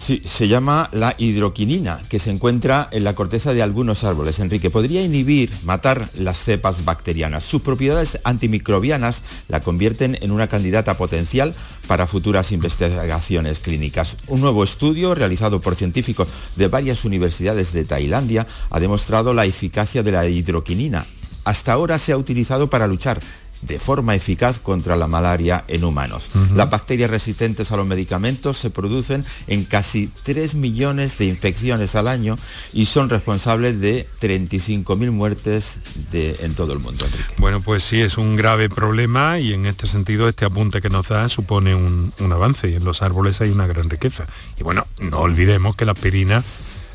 Sí, 0.00 0.20
se 0.26 0.48
llama 0.48 0.90
la 0.92 1.14
hidroquinina, 1.16 2.02
que 2.08 2.18
se 2.18 2.30
encuentra 2.30 2.88
en 2.90 3.04
la 3.04 3.14
corteza 3.14 3.54
de 3.54 3.62
algunos 3.62 4.04
árboles. 4.04 4.38
Enrique, 4.38 4.68
podría 4.68 5.02
inhibir, 5.02 5.50
matar 5.64 6.10
las 6.14 6.38
cepas 6.38 6.84
bacterianas. 6.84 7.44
Sus 7.44 7.62
propiedades 7.62 8.18
antimicrobianas 8.24 9.22
la 9.48 9.60
convierten 9.60 10.18
en 10.20 10.30
una 10.30 10.48
candidata 10.48 10.96
potencial 10.96 11.54
para 11.86 12.06
futuras 12.06 12.52
investigaciones 12.52 13.60
clínicas. 13.60 14.16
Un 14.26 14.40
nuevo 14.40 14.62
estudio 14.64 15.14
realizado 15.14 15.60
por 15.60 15.74
científicos 15.74 16.28
de 16.56 16.68
varias 16.68 17.04
universidades 17.04 17.72
de 17.72 17.84
Tailandia 17.84 18.46
ha 18.70 18.80
demostrado 18.80 19.32
la 19.32 19.46
eficacia 19.46 20.02
de 20.02 20.12
la 20.12 20.26
hidroquinina. 20.26 21.06
Hasta 21.44 21.72
ahora 21.72 21.98
se 21.98 22.12
ha 22.12 22.16
utilizado 22.16 22.70
para 22.70 22.86
luchar 22.86 23.20
de 23.66 23.78
forma 23.78 24.14
eficaz 24.14 24.58
contra 24.58 24.96
la 24.96 25.06
malaria 25.06 25.64
en 25.68 25.84
humanos. 25.84 26.30
Las 26.54 26.70
bacterias 26.70 27.10
resistentes 27.10 27.72
a 27.72 27.76
los 27.76 27.86
medicamentos 27.86 28.56
se 28.56 28.70
producen 28.70 29.24
en 29.46 29.64
casi 29.64 30.10
3 30.22 30.54
millones 30.54 31.18
de 31.18 31.26
infecciones 31.26 31.94
al 31.94 32.08
año 32.08 32.36
y 32.72 32.86
son 32.86 33.08
responsables 33.08 33.80
de 33.80 34.06
35.000 34.20 35.10
muertes 35.10 35.78
de, 36.10 36.36
en 36.40 36.54
todo 36.54 36.72
el 36.72 36.80
mundo. 36.80 37.06
Bueno, 37.38 37.60
pues 37.60 37.82
sí, 37.82 38.00
es 38.00 38.18
un 38.18 38.36
grave 38.36 38.68
problema 38.68 39.38
y 39.38 39.52
en 39.52 39.66
este 39.66 39.86
sentido 39.86 40.28
este 40.28 40.44
apunte 40.44 40.80
que 40.80 40.90
nos 40.90 41.08
da 41.08 41.28
supone 41.28 41.74
un, 41.74 42.12
un 42.18 42.32
avance 42.32 42.68
y 42.68 42.74
en 42.74 42.84
los 42.84 43.02
árboles 43.02 43.40
hay 43.40 43.50
una 43.50 43.66
gran 43.66 43.88
riqueza. 43.88 44.26
Y 44.58 44.62
bueno, 44.62 44.86
no 45.00 45.20
olvidemos 45.20 45.76
que 45.76 45.84
la 45.84 45.92
aspirina 45.92 46.42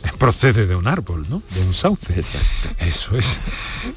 procede 0.17 0.67
de 0.67 0.75
un 0.75 0.87
árbol, 0.87 1.25
¿no? 1.29 1.41
De 1.53 1.61
un 1.61 1.73
sauce. 1.73 2.13
Exacto. 2.19 2.69
Eso 2.79 3.17
es. 3.17 3.37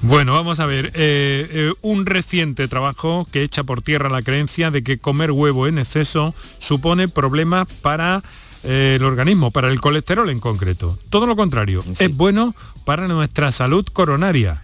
Bueno, 0.01 0.33
vamos 0.35 0.61
a 0.61 0.67
ver. 0.67 0.87
Eh, 0.95 1.49
eh, 1.51 1.73
un 1.83 2.07
reciente 2.07 2.69
trabajo 2.69 3.27
que 3.31 3.43
echa 3.43 3.65
por 3.65 3.83
tierra 3.83 4.09
la 4.09 4.23
creencia 4.23 4.71
de 4.71 4.83
que 4.83 4.99
comer 4.99 5.31
huevo 5.31 5.67
en 5.67 5.79
exceso 5.79 6.35
supone 6.59 7.09
problemas 7.09 7.69
para 7.81 8.23
eh, 8.65 8.97
el 8.97 9.05
organismo, 9.05 9.51
para 9.51 9.69
el 9.69 9.81
colesterol 9.81 10.29
en 10.31 10.41
concreto. 10.41 10.99
Todo 11.11 11.27
lo 11.27 11.37
contrario, 11.37 11.85
es 11.99 12.17
bueno 12.17 12.55
para 12.85 13.09
nuestra 13.09 13.53
salud 13.53 13.85
coronaria. 13.93 14.63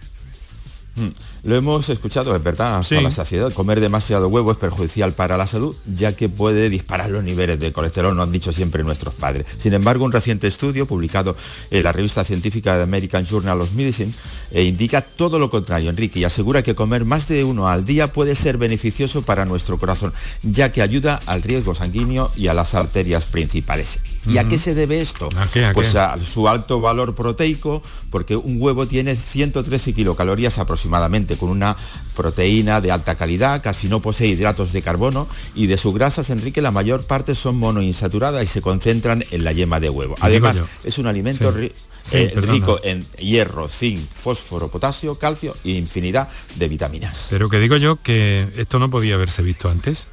Mm. 0.95 1.09
Lo 1.43 1.55
hemos 1.55 1.87
escuchado, 1.89 2.35
es 2.35 2.43
verdad, 2.43 2.79
hasta 2.79 3.01
la 3.01 3.11
saciedad. 3.11 3.53
Comer 3.53 3.79
demasiado 3.79 4.27
huevo 4.27 4.51
es 4.51 4.57
perjudicial 4.57 5.13
para 5.13 5.37
la 5.37 5.47
salud, 5.47 5.75
ya 5.85 6.13
que 6.13 6.27
puede 6.27 6.69
disparar 6.69 7.09
los 7.09 7.23
niveles 7.23 7.59
de 7.59 7.71
colesterol, 7.71 8.15
nos 8.15 8.23
han 8.23 8.31
dicho 8.31 8.51
siempre 8.51 8.83
nuestros 8.83 9.13
padres. 9.13 9.45
Sin 9.57 9.73
embargo, 9.73 10.03
un 10.05 10.11
reciente 10.11 10.47
estudio 10.47 10.85
publicado 10.85 11.35
en 11.71 11.83
la 11.83 11.91
revista 11.91 12.23
científica 12.23 12.75
de 12.75 12.83
American 12.83 13.25
Journal 13.25 13.61
of 13.61 13.73
Medicine 13.73 14.11
eh, 14.51 14.63
indica 14.63 15.01
todo 15.01 15.39
lo 15.39 15.49
contrario, 15.49 15.89
Enrique, 15.89 16.19
y 16.19 16.23
asegura 16.25 16.63
que 16.63 16.75
comer 16.75 17.05
más 17.05 17.27
de 17.27 17.43
uno 17.43 17.69
al 17.69 17.85
día 17.85 18.11
puede 18.11 18.35
ser 18.35 18.57
beneficioso 18.57 19.21
para 19.21 19.45
nuestro 19.45 19.77
corazón, 19.77 20.13
ya 20.43 20.71
que 20.71 20.81
ayuda 20.81 21.21
al 21.25 21.41
riesgo 21.41 21.73
sanguíneo 21.73 22.31
y 22.35 22.47
a 22.47 22.53
las 22.53 22.75
arterias 22.75 23.25
principales. 23.25 23.99
¿Y 24.27 24.37
a 24.37 24.47
qué 24.47 24.57
se 24.57 24.73
debe 24.73 25.01
esto? 25.01 25.29
pues 25.73 25.95
a 25.95 26.17
su 26.23 26.47
alto 26.47 26.81
valor 26.81 27.15
proteico, 27.15 27.81
porque 28.09 28.35
un 28.35 28.61
huevo 28.61 28.87
tiene 28.87 29.15
113 29.15 29.93
kilocalorías 29.93 30.57
aproximadamente, 30.57 31.37
con 31.37 31.49
una 31.49 31.75
proteína 32.15 32.81
de 32.81 32.91
alta 32.91 33.15
calidad, 33.15 33.63
casi 33.63 33.87
no 33.87 34.01
posee 34.01 34.27
hidratos 34.27 34.73
de 34.73 34.81
carbono 34.81 35.27
y 35.55 35.67
de 35.67 35.77
sus 35.77 35.93
grasas, 35.93 36.29
Enrique, 36.29 36.61
la 36.61 36.71
mayor 36.71 37.03
parte 37.03 37.35
son 37.35 37.57
monoinsaturadas 37.57 38.43
y 38.43 38.47
se 38.47 38.61
concentran 38.61 39.23
en 39.31 39.43
la 39.43 39.53
yema 39.53 39.79
de 39.79 39.89
huevo. 39.89 40.15
Además, 40.19 40.63
es 40.83 40.97
un 40.97 41.07
alimento 41.07 41.53
eh, 41.57 42.33
rico 42.35 42.79
en 42.83 43.05
hierro, 43.17 43.67
zinc, 43.67 43.99
fósforo, 44.09 44.69
potasio, 44.69 45.15
calcio 45.17 45.55
e 45.63 45.71
infinidad 45.71 46.29
de 46.55 46.67
vitaminas. 46.67 47.27
Pero 47.29 47.49
que 47.49 47.59
digo 47.59 47.77
yo 47.77 47.97
que 48.01 48.47
esto 48.57 48.79
no 48.79 48.89
podía 48.89 49.15
haberse 49.15 49.41
visto 49.43 49.69
antes. 49.69 50.07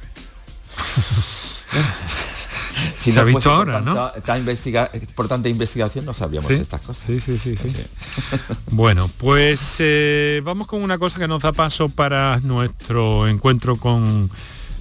si 2.97 3.11
se 3.11 3.19
ha 3.19 3.23
visto 3.23 3.51
ahora, 3.51 3.81
¿no? 3.81 4.11
por 5.15 5.27
tanta 5.27 5.49
investigación 5.49 6.05
no 6.05 6.13
sabíamos 6.13 6.49
estas 6.49 6.81
cosas. 6.81 7.05
Sí, 7.05 7.19
sí, 7.19 7.37
sí, 7.37 7.55
sí. 7.55 7.73
bueno, 8.71 9.09
pues 9.17 9.75
eh, 9.79 10.41
vamos 10.43 10.67
con 10.67 10.81
una 10.81 10.97
cosa 10.97 11.19
que 11.19 11.27
nos 11.27 11.41
da 11.41 11.51
paso 11.51 11.89
para 11.89 12.39
nuestro 12.41 13.27
encuentro 13.27 13.77
con, 13.77 14.29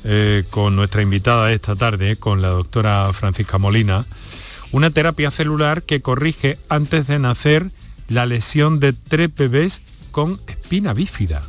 eh, 0.04 0.44
con 0.50 0.76
nuestra 0.76 1.02
invitada 1.02 1.52
esta 1.52 1.76
tarde, 1.76 2.16
con 2.16 2.42
la 2.42 2.48
doctora 2.48 3.12
Francisca 3.12 3.58
Molina. 3.58 4.04
Una 4.72 4.90
terapia 4.90 5.30
celular 5.30 5.82
que 5.82 6.02
corrige 6.02 6.58
antes 6.68 7.06
de 7.06 7.18
nacer 7.18 7.70
la 8.08 8.26
lesión 8.26 8.80
de 8.80 8.92
tres 8.92 9.34
bebés 9.34 9.82
con 10.10 10.40
espina 10.46 10.92
bífida. 10.92 11.42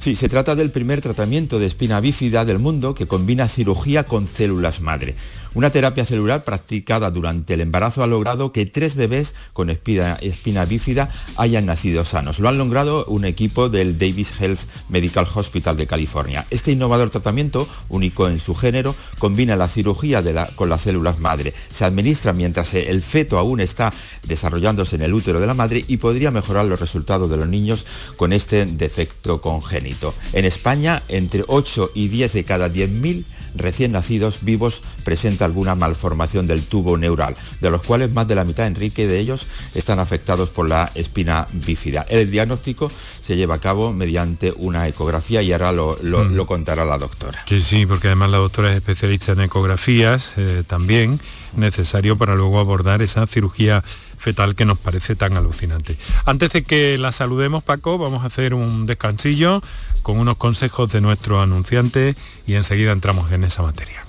Sí, 0.00 0.14
se 0.14 0.28
trata 0.28 0.54
del 0.54 0.70
primer 0.70 1.00
tratamiento 1.00 1.58
de 1.58 1.66
espina 1.66 2.00
bífida 2.00 2.44
del 2.44 2.60
mundo 2.60 2.94
que 2.94 3.08
combina 3.08 3.48
cirugía 3.48 4.04
con 4.04 4.28
células 4.28 4.80
madre. 4.80 5.16
Una 5.54 5.70
terapia 5.70 6.04
celular 6.04 6.44
practicada 6.44 7.10
durante 7.10 7.54
el 7.54 7.62
embarazo 7.62 8.02
ha 8.04 8.06
logrado 8.06 8.52
que 8.52 8.66
tres 8.66 8.94
bebés 8.94 9.34
con 9.54 9.70
espina, 9.70 10.18
bífida 10.66 11.10
hayan 11.36 11.66
nacido 11.66 12.04
sanos. 12.04 12.38
Lo 12.38 12.48
han 12.48 12.58
logrado 12.58 13.06
un 13.06 13.24
equipo 13.24 13.68
del 13.68 13.98
Davis 13.98 14.32
Health 14.38 14.60
Medical 14.88 15.26
Hospital 15.34 15.76
de 15.76 15.86
California. 15.86 16.46
Este 16.50 16.70
innovador 16.70 17.10
tratamiento, 17.10 17.66
único 17.88 18.28
en 18.28 18.38
su 18.38 18.54
género, 18.54 18.94
combina 19.18 19.56
la 19.56 19.68
cirugía 19.68 20.22
con 20.54 20.68
las 20.68 20.82
células 20.82 21.18
madre. 21.18 21.54
Se 21.72 21.84
administra 21.84 22.32
mientras 22.32 22.74
el 22.74 23.02
feto 23.02 23.38
aún 23.38 23.60
está 23.60 23.92
desarrollándose 24.24 24.96
en 24.96 25.02
el 25.02 25.14
útero 25.14 25.40
de 25.40 25.46
la 25.46 25.54
madre 25.54 25.84
y 25.88 25.96
podría 25.96 26.30
mejorar 26.30 26.66
los 26.66 26.78
resultados 26.78 27.30
de 27.30 27.36
los 27.38 27.48
niños 27.48 27.86
con 28.16 28.32
este 28.32 28.64
defecto 28.66 29.40
congénito. 29.40 29.87
En 30.32 30.44
España, 30.44 31.02
entre 31.08 31.44
8 31.46 31.92
y 31.94 32.08
10 32.08 32.32
de 32.32 32.44
cada 32.44 32.68
10.000 32.68 33.24
recién 33.54 33.92
nacidos 33.92 34.38
vivos 34.42 34.82
presenta 35.04 35.44
alguna 35.44 35.74
malformación 35.74 36.46
del 36.46 36.62
tubo 36.62 36.96
neural, 36.96 37.36
de 37.60 37.70
los 37.70 37.82
cuales 37.82 38.12
más 38.12 38.28
de 38.28 38.34
la 38.34 38.44
mitad, 38.44 38.66
Enrique, 38.66 39.06
de 39.06 39.18
ellos 39.18 39.46
están 39.74 39.98
afectados 39.98 40.50
por 40.50 40.68
la 40.68 40.90
espina 40.94 41.46
bífida. 41.52 42.06
El 42.08 42.30
diagnóstico 42.30 42.90
se 43.22 43.36
lleva 43.36 43.56
a 43.56 43.60
cabo 43.60 43.92
mediante 43.92 44.52
una 44.56 44.88
ecografía 44.88 45.42
y 45.42 45.52
ahora 45.52 45.72
lo, 45.72 45.98
mm. 46.02 46.46
contará 46.46 46.84
la 46.84 46.98
doctora. 46.98 47.44
Sí, 47.48 47.60
sí, 47.60 47.86
porque 47.86 48.08
además 48.08 48.30
la 48.30 48.38
doctora 48.38 48.70
es 48.70 48.76
especialista 48.76 49.32
en 49.32 49.40
ecografías 49.40 50.32
eh, 50.36 50.62
también, 50.66 51.20
necesario 51.56 52.16
para 52.16 52.34
luego 52.34 52.60
abordar 52.60 53.02
esa 53.02 53.26
cirugía 53.26 53.82
fetal 54.18 54.54
que 54.54 54.64
nos 54.64 54.78
parece 54.78 55.16
tan 55.16 55.36
alucinante. 55.36 55.96
Antes 56.24 56.52
de 56.52 56.62
que 56.62 56.98
la 56.98 57.12
saludemos, 57.12 57.62
Paco, 57.62 57.98
vamos 57.98 58.24
a 58.24 58.26
hacer 58.26 58.54
un 58.54 58.86
descansillo 58.86 59.62
con 60.02 60.18
unos 60.18 60.36
consejos 60.36 60.92
de 60.92 61.00
nuestro 61.00 61.40
anunciante 61.40 62.14
y 62.46 62.54
enseguida 62.54 62.92
entramos 62.92 63.32
en 63.32 63.44
esa 63.44 63.62
materia. 63.62 64.04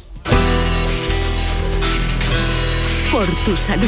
Por 3.11 3.27
tu 3.43 3.57
salud. 3.57 3.87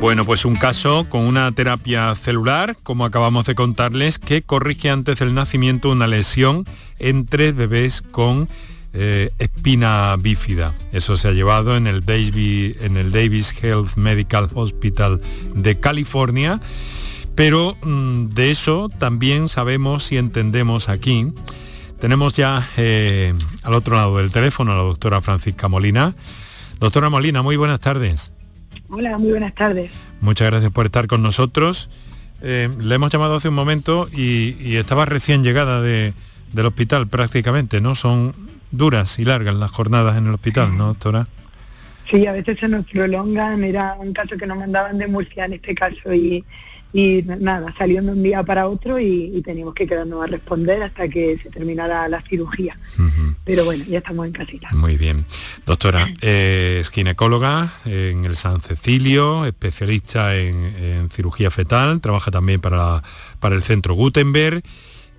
Bueno, 0.00 0.24
pues 0.24 0.46
un 0.46 0.56
caso 0.56 1.06
con 1.10 1.20
una 1.26 1.52
terapia 1.52 2.14
celular, 2.14 2.74
como 2.82 3.04
acabamos 3.04 3.44
de 3.44 3.54
contarles, 3.54 4.18
que 4.18 4.40
corrige 4.40 4.88
antes 4.88 5.18
del 5.18 5.34
nacimiento 5.34 5.90
una 5.90 6.06
lesión 6.06 6.64
en 6.98 7.26
tres 7.26 7.54
bebés 7.54 8.00
con 8.00 8.48
eh, 8.94 9.30
espina 9.38 10.16
bífida. 10.18 10.72
Eso 10.92 11.18
se 11.18 11.28
ha 11.28 11.32
llevado 11.32 11.76
en 11.76 11.86
el, 11.86 12.02
en 12.08 12.96
el 12.96 13.12
Davis 13.12 13.54
Health 13.62 13.96
Medical 13.96 14.48
Hospital 14.54 15.20
de 15.54 15.78
California. 15.78 16.60
Pero 17.34 17.76
mm, 17.82 18.28
de 18.28 18.50
eso 18.50 18.88
también 18.88 19.50
sabemos 19.50 20.10
y 20.12 20.16
entendemos 20.16 20.88
aquí. 20.88 21.30
Tenemos 22.00 22.32
ya 22.32 22.66
eh, 22.78 23.34
al 23.62 23.74
otro 23.74 23.96
lado 23.96 24.16
del 24.16 24.30
teléfono 24.30 24.72
a 24.72 24.76
la 24.76 24.82
doctora 24.82 25.20
Francisca 25.20 25.68
Molina 25.68 26.14
Doctora 26.80 27.10
Molina, 27.10 27.42
muy 27.42 27.56
buenas 27.56 27.78
tardes. 27.78 28.32
Hola, 28.92 29.18
muy 29.18 29.30
buenas 29.30 29.54
tardes. 29.54 29.92
Muchas 30.20 30.50
gracias 30.50 30.72
por 30.72 30.86
estar 30.86 31.06
con 31.06 31.22
nosotros. 31.22 31.88
Eh, 32.42 32.68
le 32.80 32.94
hemos 32.94 33.12
llamado 33.12 33.36
hace 33.36 33.48
un 33.48 33.54
momento 33.54 34.08
y, 34.12 34.76
estaba 34.76 35.04
recién 35.04 35.44
llegada 35.44 35.80
del 35.80 36.14
hospital 36.66 37.06
prácticamente, 37.06 37.80
¿no? 37.80 37.94
Son 37.94 38.34
duras 38.72 39.18
y 39.18 39.24
largas 39.24 39.54
las 39.54 39.70
jornadas 39.70 40.16
en 40.16 40.26
el 40.26 40.34
hospital, 40.34 40.76
¿no, 40.76 40.88
doctora? 40.88 41.28
Sí, 42.10 42.26
a 42.26 42.32
veces 42.32 42.58
se 42.58 42.68
nos 42.68 42.84
prolongan, 42.86 43.62
era 43.62 43.94
un 43.98 44.12
caso 44.12 44.36
que 44.36 44.46
nos 44.46 44.58
mandaban 44.58 44.98
de 44.98 45.06
Murcia 45.06 45.44
en 45.44 45.52
este 45.52 45.74
caso 45.74 46.12
y, 46.12 46.44
y 46.92 47.22
nada, 47.22 47.74
salió 47.78 48.02
de 48.02 48.10
un 48.10 48.22
día 48.22 48.42
para 48.42 48.68
otro 48.68 48.98
y, 48.98 49.40
teníamos 49.44 49.74
que 49.74 49.86
quedarnos 49.86 50.22
a 50.22 50.26
responder 50.26 50.82
hasta 50.82 51.08
que 51.08 51.38
se 51.42 51.50
terminara 51.50 52.08
la 52.08 52.22
cirugía. 52.22 52.78
Pero 53.44 53.64
bueno, 53.64 53.84
ya 53.88 53.98
estamos 53.98 54.26
en 54.26 54.32
casita. 54.32 54.68
Muy 54.72 54.96
bien. 54.96 55.24
Doctora, 55.66 56.08
es 56.20 56.90
ginecóloga 56.90 57.72
en 57.86 58.24
el 58.24 58.36
San 58.36 58.60
Cecilio, 58.60 59.46
especialista 59.46 60.36
en, 60.36 61.08
cirugía 61.10 61.50
fetal, 61.50 62.00
trabaja 62.00 62.30
también 62.30 62.60
para, 62.60 63.02
para 63.40 63.56
el 63.56 63.62
Centro 63.62 63.94
Gutenberg 63.94 64.62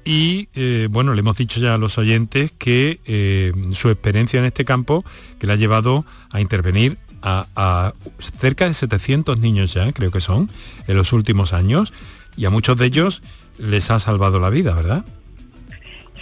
y 0.03 0.49
eh, 0.55 0.87
bueno, 0.89 1.13
le 1.13 1.19
hemos 1.19 1.37
dicho 1.37 1.59
ya 1.59 1.75
a 1.75 1.77
los 1.77 1.97
oyentes 1.97 2.51
que 2.57 2.99
eh, 3.05 3.51
su 3.73 3.89
experiencia 3.89 4.39
en 4.39 4.45
este 4.45 4.65
campo 4.65 5.03
que 5.39 5.47
le 5.47 5.53
ha 5.53 5.57
llevado 5.57 6.05
a 6.31 6.41
intervenir 6.41 6.97
a, 7.21 7.93
cerca 8.19 8.65
de 8.65 8.73
700 8.73 9.39
niños 9.39 9.73
ya, 9.73 9.91
creo 9.91 10.11
que 10.11 10.21
son, 10.21 10.49
en 10.87 10.95
los 10.95 11.13
últimos 11.13 11.53
años, 11.53 11.93
y 12.37 12.45
a 12.45 12.49
muchos 12.49 12.77
de 12.77 12.85
ellos 12.85 13.21
les 13.57 13.91
ha 13.91 13.99
salvado 13.99 14.39
la 14.39 14.49
vida, 14.49 14.73
¿verdad? 14.73 15.05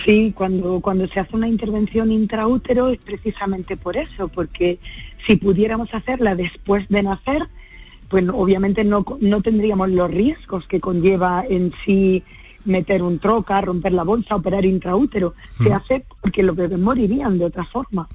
Sí, 0.06 0.34
cuando, 0.36 0.79
cuando 0.79 1.08
se 1.08 1.20
hace 1.20 1.36
una 1.36 1.48
intervención 1.48 2.12
intraútero 2.12 2.89
es 2.89 3.00
precisamente 3.00 3.75
por 3.75 3.98
eso, 3.98 4.29
porque 4.29 4.79
si 5.25 5.36
pudiéramos 5.36 5.94
hacerla 5.94 6.36
después 6.36 6.88
de 6.89 7.03
nacer, 7.03 7.48
pues 8.10 8.25
obviamente 8.29 8.84
no, 8.84 9.06
no 9.20 9.41
tendríamos 9.41 9.89
los 9.89 10.10
riesgos 10.10 10.65
que 10.68 10.79
conlleva 10.79 11.44
en 11.48 11.74
sí 11.86 12.24
meter 12.70 13.02
un 13.02 13.20
troca, 13.20 13.60
romper 13.62 13.92
la 13.94 14.04
bolsa, 14.04 14.36
operar 14.36 14.66
intraútero. 14.66 15.34
Se 15.62 15.74
hace 15.74 16.06
porque 16.22 16.44
los 16.44 16.56
bebés 16.56 16.80
morirían 16.80 17.38
de 17.38 17.46
otra 17.46 17.66
forma. 17.66 18.08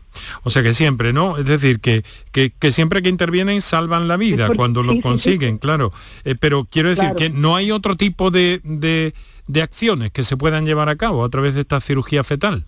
O 0.43 0.51
sea 0.51 0.63
que 0.63 0.75
siempre, 0.75 1.13
¿no? 1.13 1.37
Es 1.37 1.45
decir, 1.45 1.81
que, 1.81 2.05
que, 2.33 2.73
siempre 2.73 3.03
que 3.03 3.09
intervienen 3.09 3.61
salvan 3.61 4.09
la 4.09 4.17
vida 4.17 4.49
cuando 4.57 4.83
lo 4.83 5.01
consiguen, 5.01 5.59
claro. 5.59 5.93
Eh, 6.25 6.35
pero 6.39 6.67
quiero 6.71 6.89
decir 6.89 7.11
que 7.17 7.31
no 7.31 7.57
hay 7.57 7.71
otro 7.71 7.97
tipo 7.97 8.31
de, 8.31 8.61
de, 8.65 9.63
acciones 9.63 10.11
que 10.11 10.25
se 10.25 10.37
puedan 10.37 10.65
llevar 10.65 10.89
a 10.89 10.97
cabo 10.97 11.25
a 11.25 11.29
través 11.29 11.55
de 11.55 11.63
esta 11.63 11.81
cirugía 11.81 12.25
fetal. 12.25 12.65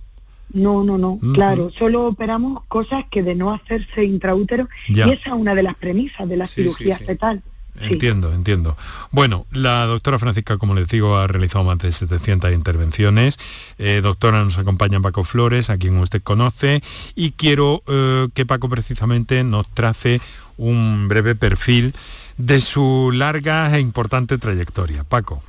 No, 0.53 0.85
no, 0.85 0.97
no, 0.97 1.19
claro, 1.35 1.73
solo 1.77 2.07
operamos 2.07 2.63
cosas 2.69 3.05
que 3.11 3.25
de 3.25 3.35
no 3.35 3.53
hacerse 3.53 4.05
intraútero 4.05 4.69
y 4.87 5.01
esa 5.01 5.31
es 5.31 5.33
una 5.33 5.57
de 5.57 5.65
las 5.65 5.75
premisas 5.75 6.29
de 6.29 6.37
la 6.37 6.47
cirugía 6.47 6.97
fetal. 6.99 7.43
Entiendo, 7.81 8.33
entiendo. 8.33 8.77
Bueno, 9.11 9.47
la 9.53 9.87
doctora 9.87 10.19
Francisca, 10.19 10.59
como 10.59 10.75
les 10.75 10.89
digo, 10.89 11.17
ha 11.17 11.27
realizado 11.27 11.65
más 11.65 11.79
de 11.79 11.93
700 11.93 12.53
intervenciones. 12.53 13.39
Eh, 13.79 14.01
doctora, 14.03 14.43
nos 14.43 14.59
acompaña 14.59 15.01
Paco 15.01 15.25
Flores, 15.25 15.71
a 15.71 15.77
quien 15.77 15.99
usted 15.99 16.23
conoce, 16.23 16.83
y 17.15 17.33
quiero 17.33 17.83
eh, 17.87 18.29
que 18.35 18.47
Paco 18.47 18.69
precisamente 18.69 19.45
nos 19.45 19.69
trace 19.69 20.21
un 20.57 21.09
breve 21.09 21.35
perfil 21.35 21.95
de 22.39 22.61
su 22.61 23.11
larga 23.13 23.77
e 23.77 23.81
importante 23.81 24.39
trayectoria. 24.39 25.05
Paco. 25.05 25.43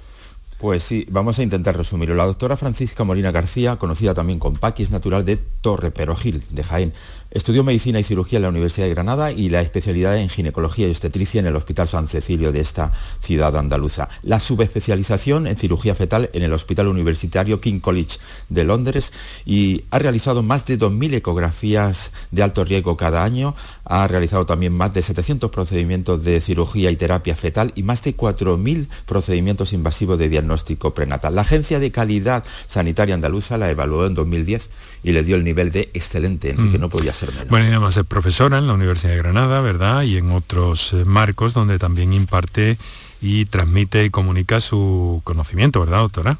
Pues 0.58 0.82
sí, 0.82 1.06
vamos 1.12 1.38
a 1.38 1.44
intentar 1.44 1.78
resumirlo. 1.78 2.16
La 2.16 2.26
doctora 2.26 2.58
Francisca 2.58 3.04
Molina 3.04 3.32
García, 3.32 3.76
conocida 3.76 4.16
también 4.16 4.40
con 4.40 4.56
Paqui, 4.56 4.82
es 4.82 4.90
natural 4.90 5.24
de 5.24 5.38
Torre 5.38 5.92
Perogil, 5.92 6.44
de 6.50 6.64
Jaén. 6.64 6.94
Estudió 7.32 7.64
medicina 7.64 8.00
y 8.00 8.04
cirugía 8.04 8.38
en 8.38 8.44
la 8.44 8.50
Universidad 8.50 8.88
de 8.88 8.94
Granada 8.94 9.32
y 9.32 9.50
la 9.50 9.62
especialidad 9.62 10.18
en 10.18 10.30
ginecología 10.30 10.88
y 10.88 10.92
obstetricia 10.92 11.40
en 11.40 11.48
el 11.48 11.56
Hospital 11.56 11.88
San 11.88 12.08
Cecilio 12.08 12.52
de 12.52 12.62
esta 12.62 12.94
ciudad 13.22 13.56
andaluza. 13.58 14.10
La 14.24 14.40
subespecialización 14.40 15.46
en 15.48 15.58
cirugía 15.58 15.94
fetal 15.94 16.30
en 16.34 16.44
el 16.44 16.54
Hospital 16.54 16.88
Universitario 16.88 17.60
King 17.60 17.80
College 17.80 18.18
de 18.50 18.64
Londres 18.64 19.12
y 19.46 19.84
ha 19.92 20.00
realizado 20.00 20.42
más 20.42 20.66
de 20.66 20.80
2.000 20.80 21.16
ecografías 21.16 22.12
de 22.32 22.44
alto 22.44 22.64
riesgo 22.64 22.96
cada 22.96 23.24
año. 23.24 23.56
Ha 23.84 24.08
realizado 24.08 24.46
también 24.46 24.74
más 24.74 24.94
de 24.94 25.02
700 25.02 25.52
procedimientos 25.52 26.24
de 26.24 26.40
cirugía 26.42 26.92
y 26.92 26.96
terapia 26.96 27.36
fetal 27.36 27.74
y 27.76 27.84
más 27.84 28.04
de 28.04 28.16
4.000 28.16 28.88
procedimientos 29.06 29.74
invasivos 29.74 30.18
de 30.18 30.30
diagnóstico 30.30 30.94
prenatal. 30.94 31.36
La 31.36 31.42
Agencia 31.42 31.80
de 31.80 31.92
Calidad 31.92 32.44
Sanitaria 32.68 33.16
Andaluza 33.16 33.58
la 33.58 33.70
evaluó 33.70 34.06
en 34.06 34.14
2010 34.14 34.70
y 35.04 35.12
le 35.12 35.24
dio 35.24 35.36
el 35.36 35.44
nivel 35.44 35.72
de 35.72 35.90
excelente, 35.94 36.50
en 36.50 36.60
el 36.60 36.72
que 36.72 36.78
mm. 36.78 36.82
no 36.82 36.90
podía 36.90 37.14
ser 37.18 37.32
menos. 37.32 37.50
Bueno, 37.50 37.66
y 37.66 37.70
además 37.70 37.98
es 37.98 38.06
profesora 38.06 38.58
en 38.58 38.68
la 38.68 38.74
Universidad 38.74 39.12
de 39.12 39.18
Granada, 39.18 39.62
¿verdad? 39.62 40.04
Y 40.04 40.18
en 40.18 40.32
otros 40.32 40.94
eh, 40.94 41.06
marcos 41.06 41.54
donde 41.54 41.80
también 41.80 42.14
imparte 42.14 42.78
y 43.22 43.46
transmite 43.46 44.06
y 44.06 44.10
comunica 44.10 44.60
su 44.60 45.22
conocimiento, 45.24 45.80
¿verdad, 45.80 46.00
doctora? 46.00 46.38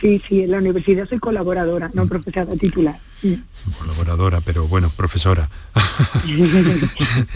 Sí, 0.00 0.20
sí, 0.28 0.42
en 0.42 0.50
la 0.50 0.58
universidad 0.58 1.08
soy 1.08 1.18
colaboradora, 1.20 1.90
no 1.94 2.06
mm. 2.06 2.08
profesora 2.08 2.56
titular. 2.56 2.98
Colaboradora, 3.78 4.40
pero 4.40 4.66
bueno, 4.66 4.90
profesora. 4.96 5.48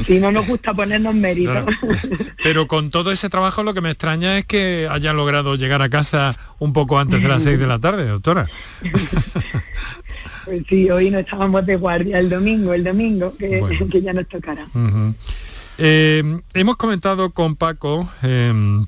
sí, 0.04 0.18
no 0.18 0.32
nos 0.32 0.48
gusta 0.48 0.74
ponernos 0.74 1.14
méritos. 1.14 1.64
Pero 2.42 2.66
con 2.66 2.90
todo 2.90 3.12
ese 3.12 3.28
trabajo 3.28 3.62
lo 3.62 3.72
que 3.72 3.80
me 3.80 3.90
extraña 3.90 4.36
es 4.38 4.46
que 4.46 4.88
haya 4.90 5.12
logrado 5.12 5.54
llegar 5.54 5.80
a 5.82 5.88
casa 5.88 6.34
un 6.58 6.72
poco 6.72 6.98
antes 6.98 7.22
de 7.22 7.28
las 7.28 7.44
seis 7.44 7.60
de 7.60 7.68
la 7.68 7.78
tarde, 7.78 8.08
doctora. 8.08 8.48
Pues 10.46 10.62
sí, 10.68 10.88
hoy 10.88 11.10
no 11.10 11.18
estábamos 11.18 11.66
de 11.66 11.74
guardia, 11.74 12.20
el 12.20 12.30
domingo, 12.30 12.72
el 12.72 12.84
domingo, 12.84 13.36
que, 13.36 13.60
ya 14.02 14.12
nos 14.12 14.28
tocará. 14.28 14.64
Eh, 15.76 16.40
hemos 16.54 16.76
comentado 16.76 17.30
con 17.30 17.56
Paco, 17.56 18.08
em, 18.22 18.86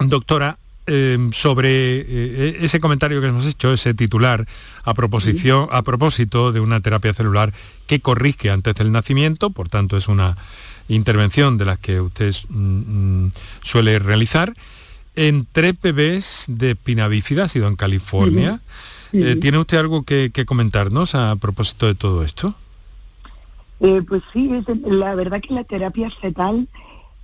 doctora, 0.00 0.58
em, 0.88 1.30
sobre 1.30 2.00
eh, 2.00 2.58
ese 2.62 2.80
comentario 2.80 3.20
que 3.20 3.28
hemos 3.28 3.46
hecho, 3.46 3.72
ese 3.72 3.94
titular, 3.94 4.44
a, 4.82 4.92
proposición, 4.92 5.68
a 5.70 5.82
propósito 5.82 6.50
de 6.50 6.58
una 6.58 6.80
terapia 6.80 7.14
celular 7.14 7.52
que 7.86 8.00
corrige 8.00 8.50
antes 8.50 8.74
del 8.74 8.90
nacimiento, 8.90 9.50
por 9.50 9.68
tanto 9.68 9.96
es 9.96 10.08
una 10.08 10.36
intervención 10.88 11.58
de 11.58 11.64
las 11.64 11.78
que 11.78 12.00
usted 12.00 12.34
mm, 12.48 13.26
mm, 13.26 13.32
suele 13.62 14.00
realizar, 14.00 14.52
en 15.14 15.46
tres 15.52 15.80
bebés 15.80 16.46
de 16.48 16.72
espina 16.72 17.06
bífida, 17.06 17.44
ha 17.44 17.48
sido 17.48 17.68
en 17.68 17.76
California. 17.76 18.60
Eh, 19.12 19.36
¿Tiene 19.36 19.58
usted 19.58 19.78
algo 19.78 20.02
que, 20.02 20.30
comentarnos 20.46 21.14
a 21.14 21.36
propósito 21.36 21.86
de 21.86 21.94
todo 21.94 22.22
esto? 22.22 22.54
Eh, 23.80 24.02
pues 24.06 24.22
sí, 24.32 24.50
la 24.86 25.14
verdad 25.14 25.40
que 25.40 25.54
la 25.54 25.64
terapia 25.64 26.10
fetal 26.10 26.66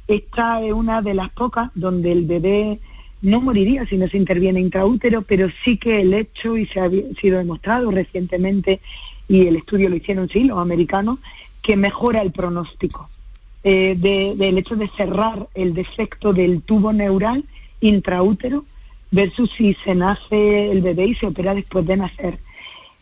esta 0.06 0.62
es 0.62 0.72
una 0.72 1.00
de 1.02 1.14
las 1.14 1.30
pocas 1.30 1.70
donde 1.74 2.12
el 2.12 2.26
bebé 2.26 2.78
no 3.22 3.40
moriría 3.40 3.86
si 3.86 3.96
no 3.96 4.06
se 4.08 4.18
interviene 4.18 4.60
intraútero, 4.60 5.22
pero 5.22 5.48
sí 5.64 5.78
que 5.78 6.02
el 6.02 6.12
hecho, 6.12 6.58
y 6.58 6.66
se 6.66 6.80
ha 6.80 6.90
sido 7.18 7.38
demostrado 7.38 7.90
recientemente, 7.90 8.80
y 9.28 9.46
el 9.46 9.56
estudio 9.56 9.88
lo 9.88 9.96
hicieron 9.96 10.28
sí 10.28 10.44
los 10.44 10.58
americanos, 10.58 11.18
que 11.62 11.76
mejora 11.76 12.20
el 12.20 12.32
pronóstico. 12.32 13.08
Eh, 13.66 13.96
del 13.96 14.58
hecho 14.58 14.76
de 14.76 14.90
cerrar 14.94 15.48
el 15.54 15.72
defecto 15.72 16.34
del 16.34 16.60
tubo 16.60 16.92
neural 16.92 17.44
intraútero 17.80 18.66
versus 19.14 19.50
si 19.56 19.74
se 19.84 19.94
nace 19.94 20.72
el 20.72 20.82
bebé 20.82 21.06
y 21.06 21.14
se 21.14 21.26
opera 21.26 21.54
después 21.54 21.86
de 21.86 21.96
nacer. 21.96 22.38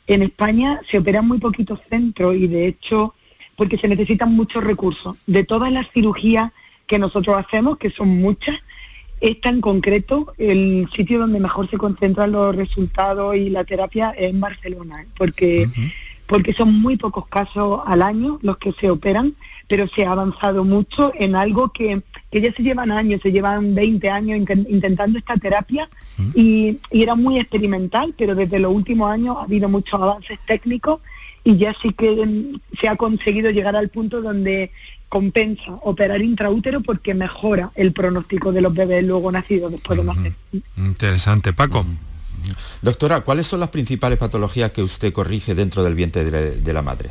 En 0.07 0.22
España 0.22 0.81
se 0.90 0.98
operan 0.98 1.27
muy 1.27 1.38
poquitos 1.38 1.81
centros 1.88 2.37
y 2.37 2.48
de 2.48 2.66
hecho 2.66 3.14
porque 3.57 3.79
se 3.79 3.88
necesitan 3.88 4.35
muchos 4.35 4.62
recursos. 4.62 5.16
De 5.27 5.44
todas 5.44 5.72
las 5.72 5.90
cirugías 5.90 6.53
que 6.87 6.98
nosotros 6.98 7.37
hacemos, 7.38 7.79
que 7.79 7.90
son 7.90 8.09
muchas, 8.09 8.59
esta 9.20 9.48
en 9.48 9.62
concreto, 9.62 10.35
el 10.37 10.88
sitio 10.94 11.20
donde 11.20 11.40
mejor 11.40 11.70
se 11.70 11.79
concentran 11.79 12.33
los 12.33 12.55
resultados 12.55 13.35
y 13.37 13.48
la 13.48 13.64
terapia 13.64 14.11
es 14.11 14.31
en 14.31 14.40
Barcelona, 14.40 15.07
porque, 15.16 15.68
porque 16.27 16.53
son 16.53 16.81
muy 16.81 16.97
pocos 16.97 17.27
casos 17.29 17.81
al 17.87 18.03
año 18.03 18.39
los 18.43 18.59
que 18.59 18.73
se 18.73 18.91
operan, 18.91 19.35
pero 19.69 19.89
se 19.89 20.05
ha 20.05 20.13
avanzado 20.13 20.65
mucho 20.65 21.13
en 21.19 21.35
algo 21.35 21.71
que, 21.71 22.03
que 22.31 22.41
ya 22.41 22.53
se 22.53 22.63
llevan 22.63 22.91
años, 22.91 23.21
se 23.23 23.33
llevan 23.33 23.75
20 23.75 24.11
años 24.11 24.39
intentando 24.39 25.19
esta 25.19 25.37
terapia 25.37 25.89
y, 26.35 26.79
era 26.91 27.15
muy 27.15 27.39
experimental, 27.39 28.15
pero 28.17 28.35
desde 28.35 28.59
los 28.59 28.73
últimos 28.73 29.11
años 29.11 29.37
ha 29.39 29.43
habido 29.43 29.69
muchos 29.69 30.01
avances 30.01 30.39
técnicos 30.47 31.01
y 31.45 31.57
ya 31.57 31.75
sí 31.81 31.93
que 31.93 32.11
mm, 32.25 32.61
se 32.81 32.89
ha 32.89 32.97
conseguido 32.97 33.51
llegar 33.51 33.75
al 33.75 33.89
punto 33.89 34.23
donde 34.23 34.71
compensa 35.09 35.75
operar 35.83 36.23
intraútero 36.23 36.81
porque 36.81 37.13
mejora 37.13 37.71
el 37.75 37.93
pronóstico 37.93 38.53
de 38.53 38.63
los 38.63 38.73
bebés 38.73 39.05
luego 39.05 39.31
nacidos 39.31 39.73
después 39.73 39.99
de 39.99 40.05
nacer. 40.05 40.33
Interesante. 40.77 41.53
Paco. 41.53 41.85
Doctora, 42.83 43.20
¿cuáles 43.20 43.46
son 43.46 43.61
las 43.61 43.68
principales 43.70 44.18
patologías 44.18 44.70
que 44.72 44.83
usted 44.83 45.12
corrige 45.12 45.55
dentro 45.55 45.83
del 45.83 45.94
vientre 45.94 46.24
de, 46.31 46.72
la 46.72 46.83
madre? 46.83 47.11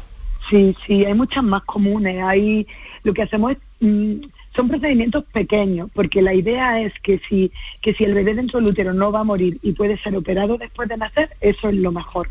Sí, 0.50 0.76
sí, 0.86 1.06
hay 1.06 1.14
muchas 1.14 1.44
más 1.44 1.64
comunes. 1.64 2.24
Hay, 2.24 2.68
lo 3.04 3.14
que 3.14 3.24
hacemos 3.24 3.52
es 3.52 3.58
mm, 3.80 4.22
son 4.56 4.68
procedimientos 4.68 5.24
pequeños, 5.32 5.90
porque 5.94 6.22
la 6.22 6.34
idea 6.34 6.82
es 6.82 6.94
que 7.02 7.20
si, 7.28 7.52
que 7.82 7.94
si 7.94 8.04
el 8.04 8.14
bebé 8.14 8.34
dentro 8.34 8.60
del 8.60 8.70
útero 8.70 8.94
no 8.94 9.12
va 9.12 9.22
a 9.22 9.24
morir 9.24 9.60
y 9.62 9.72
puede 9.72 9.98
ser 9.98 10.16
operado 10.16 10.58
después 10.58 10.90
de 10.90 10.98
nacer, 10.98 11.30
eso 11.40 11.70
es 11.70 11.76
lo 11.76 11.92
mejor. 11.92 12.30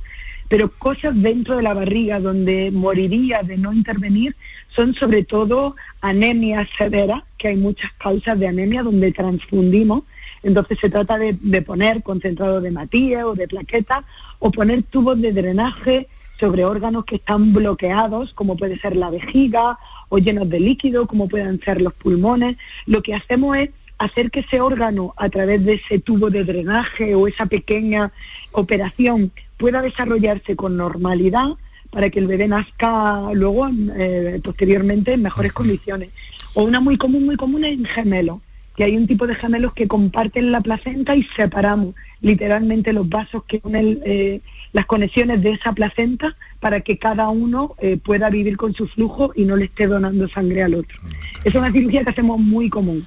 Pero 0.50 0.68
cosas 0.68 1.14
dentro 1.14 1.56
de 1.56 1.62
la 1.62 1.74
barriga 1.74 2.18
donde 2.18 2.72
moriría 2.72 3.44
de 3.44 3.56
no 3.56 3.72
intervenir 3.72 4.34
son 4.74 4.94
sobre 4.96 5.22
todo 5.22 5.76
anemia 6.00 6.68
severa, 6.76 7.24
que 7.38 7.48
hay 7.48 7.56
muchas 7.56 7.92
causas 7.92 8.36
de 8.36 8.48
anemia 8.48 8.82
donde 8.82 9.12
transfundimos, 9.12 10.02
entonces 10.42 10.76
se 10.80 10.90
trata 10.90 11.18
de, 11.18 11.62
poner 11.62 12.02
concentrado 12.02 12.60
de 12.60 12.72
matías 12.72 13.24
o 13.24 13.36
de 13.36 13.46
plaquetas 13.46 14.04
o 14.40 14.50
poner 14.50 14.82
tubos 14.82 15.20
de 15.20 15.32
drenaje 15.32 16.08
sobre 16.40 16.64
órganos 16.64 17.04
que 17.04 17.16
están 17.16 17.52
bloqueados, 17.52 18.34
como 18.34 18.56
puede 18.56 18.76
ser 18.80 18.96
la 18.96 19.10
vejiga 19.10 19.78
o 20.08 20.18
llenos 20.18 20.50
de 20.50 20.58
líquido, 20.58 21.06
como 21.06 21.28
pueden 21.28 21.60
ser 21.60 21.80
los 21.80 21.92
pulmones. 21.92 22.56
Lo 22.86 23.02
que 23.02 23.14
hacemos 23.14 23.56
es 23.56 23.70
hacer 23.98 24.32
que 24.32 24.40
ese 24.40 24.60
órgano, 24.60 25.14
a 25.16 25.28
través 25.28 25.64
de 25.64 25.74
ese 25.74 26.00
tubo 26.00 26.28
de 26.28 26.42
drenaje 26.42 27.14
o 27.14 27.28
esa 27.28 27.46
pequeña 27.46 28.10
operación, 28.50 29.30
pueda 29.60 29.82
desarrollarse 29.82 30.56
con 30.56 30.76
normalidad 30.78 31.50
para 31.90 32.08
que 32.08 32.18
el 32.18 32.26
bebé 32.26 32.48
nazca 32.48 33.30
luego, 33.34 33.68
eh, 33.94 34.40
posteriormente, 34.42 35.12
en 35.12 35.22
mejores 35.22 35.52
condiciones. 35.52 36.08
O 36.54 36.62
una 36.62 36.80
muy 36.80 36.96
común, 36.96 37.26
muy 37.26 37.36
común 37.36 37.64
es 37.64 37.72
en 37.72 37.84
gemelos, 37.84 38.40
que 38.74 38.84
hay 38.84 38.96
un 38.96 39.06
tipo 39.06 39.26
de 39.26 39.34
gemelos 39.34 39.74
que 39.74 39.86
comparten 39.86 40.50
la 40.50 40.62
placenta 40.62 41.14
y 41.14 41.24
separamos 41.36 41.94
literalmente 42.22 42.92
los 42.92 43.08
vasos 43.08 43.44
que 43.44 43.60
unen 43.62 44.00
eh, 44.04 44.40
las 44.72 44.86
conexiones 44.86 45.42
de 45.42 45.52
esa 45.52 45.72
placenta 45.72 46.36
para 46.60 46.80
que 46.80 46.96
cada 46.96 47.28
uno 47.28 47.74
eh, 47.78 47.98
pueda 47.98 48.30
vivir 48.30 48.56
con 48.56 48.72
su 48.72 48.88
flujo 48.88 49.32
y 49.34 49.44
no 49.44 49.56
le 49.56 49.66
esté 49.66 49.86
donando 49.86 50.28
sangre 50.28 50.62
al 50.62 50.74
otro. 50.74 50.96
Es 51.44 51.54
una 51.54 51.70
cirugía 51.70 52.02
que 52.04 52.10
hacemos 52.10 52.38
muy 52.38 52.70
común. 52.70 53.04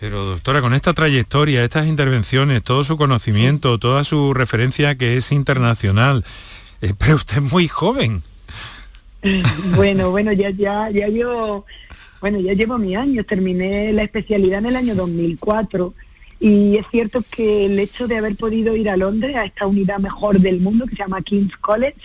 Pero 0.00 0.24
doctora, 0.26 0.60
con 0.60 0.74
esta 0.74 0.92
trayectoria, 0.92 1.64
estas 1.64 1.86
intervenciones, 1.86 2.62
todo 2.62 2.84
su 2.84 2.96
conocimiento, 2.96 3.78
toda 3.78 4.04
su 4.04 4.34
referencia 4.34 4.96
que 4.96 5.16
es 5.16 5.32
internacional, 5.32 6.24
pero 6.98 7.14
usted 7.14 7.38
es 7.38 7.52
muy 7.52 7.68
joven. 7.68 8.22
Bueno, 9.74 10.10
bueno, 10.10 10.30
ya, 10.32 10.50
ya, 10.50 10.88
ya 10.90 11.08
yo, 11.08 11.64
bueno, 12.20 12.38
ya 12.38 12.52
llevo 12.52 12.78
mi 12.78 12.94
año, 12.94 13.24
terminé 13.24 13.92
la 13.92 14.04
especialidad 14.04 14.60
en 14.60 14.66
el 14.66 14.76
año 14.76 14.94
2004 14.94 15.94
y 16.38 16.76
es 16.76 16.86
cierto 16.90 17.24
que 17.28 17.66
el 17.66 17.78
hecho 17.78 18.06
de 18.06 18.18
haber 18.18 18.36
podido 18.36 18.76
ir 18.76 18.90
a 18.90 18.96
Londres, 18.96 19.34
a 19.36 19.44
esta 19.44 19.66
unidad 19.66 19.98
mejor 19.98 20.38
del 20.38 20.60
mundo 20.60 20.86
que 20.86 20.94
se 20.94 21.02
llama 21.02 21.22
King's 21.22 21.56
College, 21.56 21.96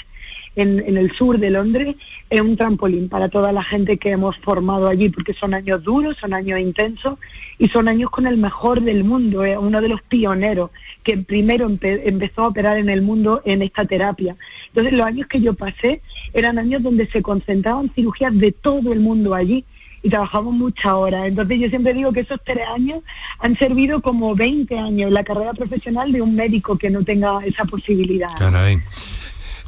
en, 0.56 0.98
el 0.98 1.12
sur 1.12 1.40
de 1.40 1.50
Londres 1.50 1.96
es 2.30 2.42
un 2.42 2.58
trampolín 2.58 3.10
para 3.10 3.30
toda 3.30 3.52
la 3.52 3.64
gente 3.64 3.98
que 3.98 4.12
hemos 4.12 4.38
formado 4.38 4.88
allí, 4.88 5.10
porque 5.10 5.34
son 5.34 5.54
años 5.54 5.84
duros, 5.84 6.18
son 6.20 6.34
años 6.34 6.60
intensos 6.60 7.18
y 7.58 7.70
son 7.70 7.88
años 7.88 8.10
con 8.10 8.28
el 8.28 8.38
mejor 8.38 8.82
del 8.82 9.04
mundo, 9.04 9.44
es 9.44 9.58
uno 9.58 9.82
de 9.82 9.90
los 9.90 10.02
pioneros 10.02 10.72
que 11.04 11.18
primero 11.18 11.70
empezó 11.70 12.42
a 12.42 12.48
operar 12.48 12.78
en 12.78 12.90
el 12.90 13.02
mundo 13.02 13.42
en 13.46 13.62
esta 13.62 13.86
terapia. 13.86 14.36
Entonces 14.68 14.94
los 14.94 15.06
años 15.06 15.28
que 15.28 15.42
yo 15.42 15.54
pasé 15.54 16.02
eran 16.34 16.60
años 16.60 16.84
donde 16.84 17.08
se 17.08 17.22
concentraban 17.22 17.92
cirugías 17.94 18.38
de 18.38 18.52
todo 18.52 18.94
el 18.94 19.00
mundo 19.00 19.34
allí 19.34 19.66
y 20.04 20.10
trabajamos 20.10 20.54
muchas 20.54 20.92
horas. 20.94 21.28
Entonces 21.28 21.60
yo 21.60 21.70
siempre 21.70 21.94
digo 21.94 22.12
que 22.12 22.22
esos 22.22 22.40
tres 22.44 22.68
años 22.74 23.04
han 23.40 23.56
servido 23.58 24.02
como 24.02 24.36
20 24.36 24.78
años 24.78 25.12
la 25.12 25.24
carrera 25.24 25.54
profesional 25.54 26.12
de 26.12 26.22
un 26.22 26.36
médico 26.36 26.78
que 26.78 26.90
no 26.90 27.04
tenga 27.04 27.40
esa 27.46 27.66
posibilidad. 27.66 28.30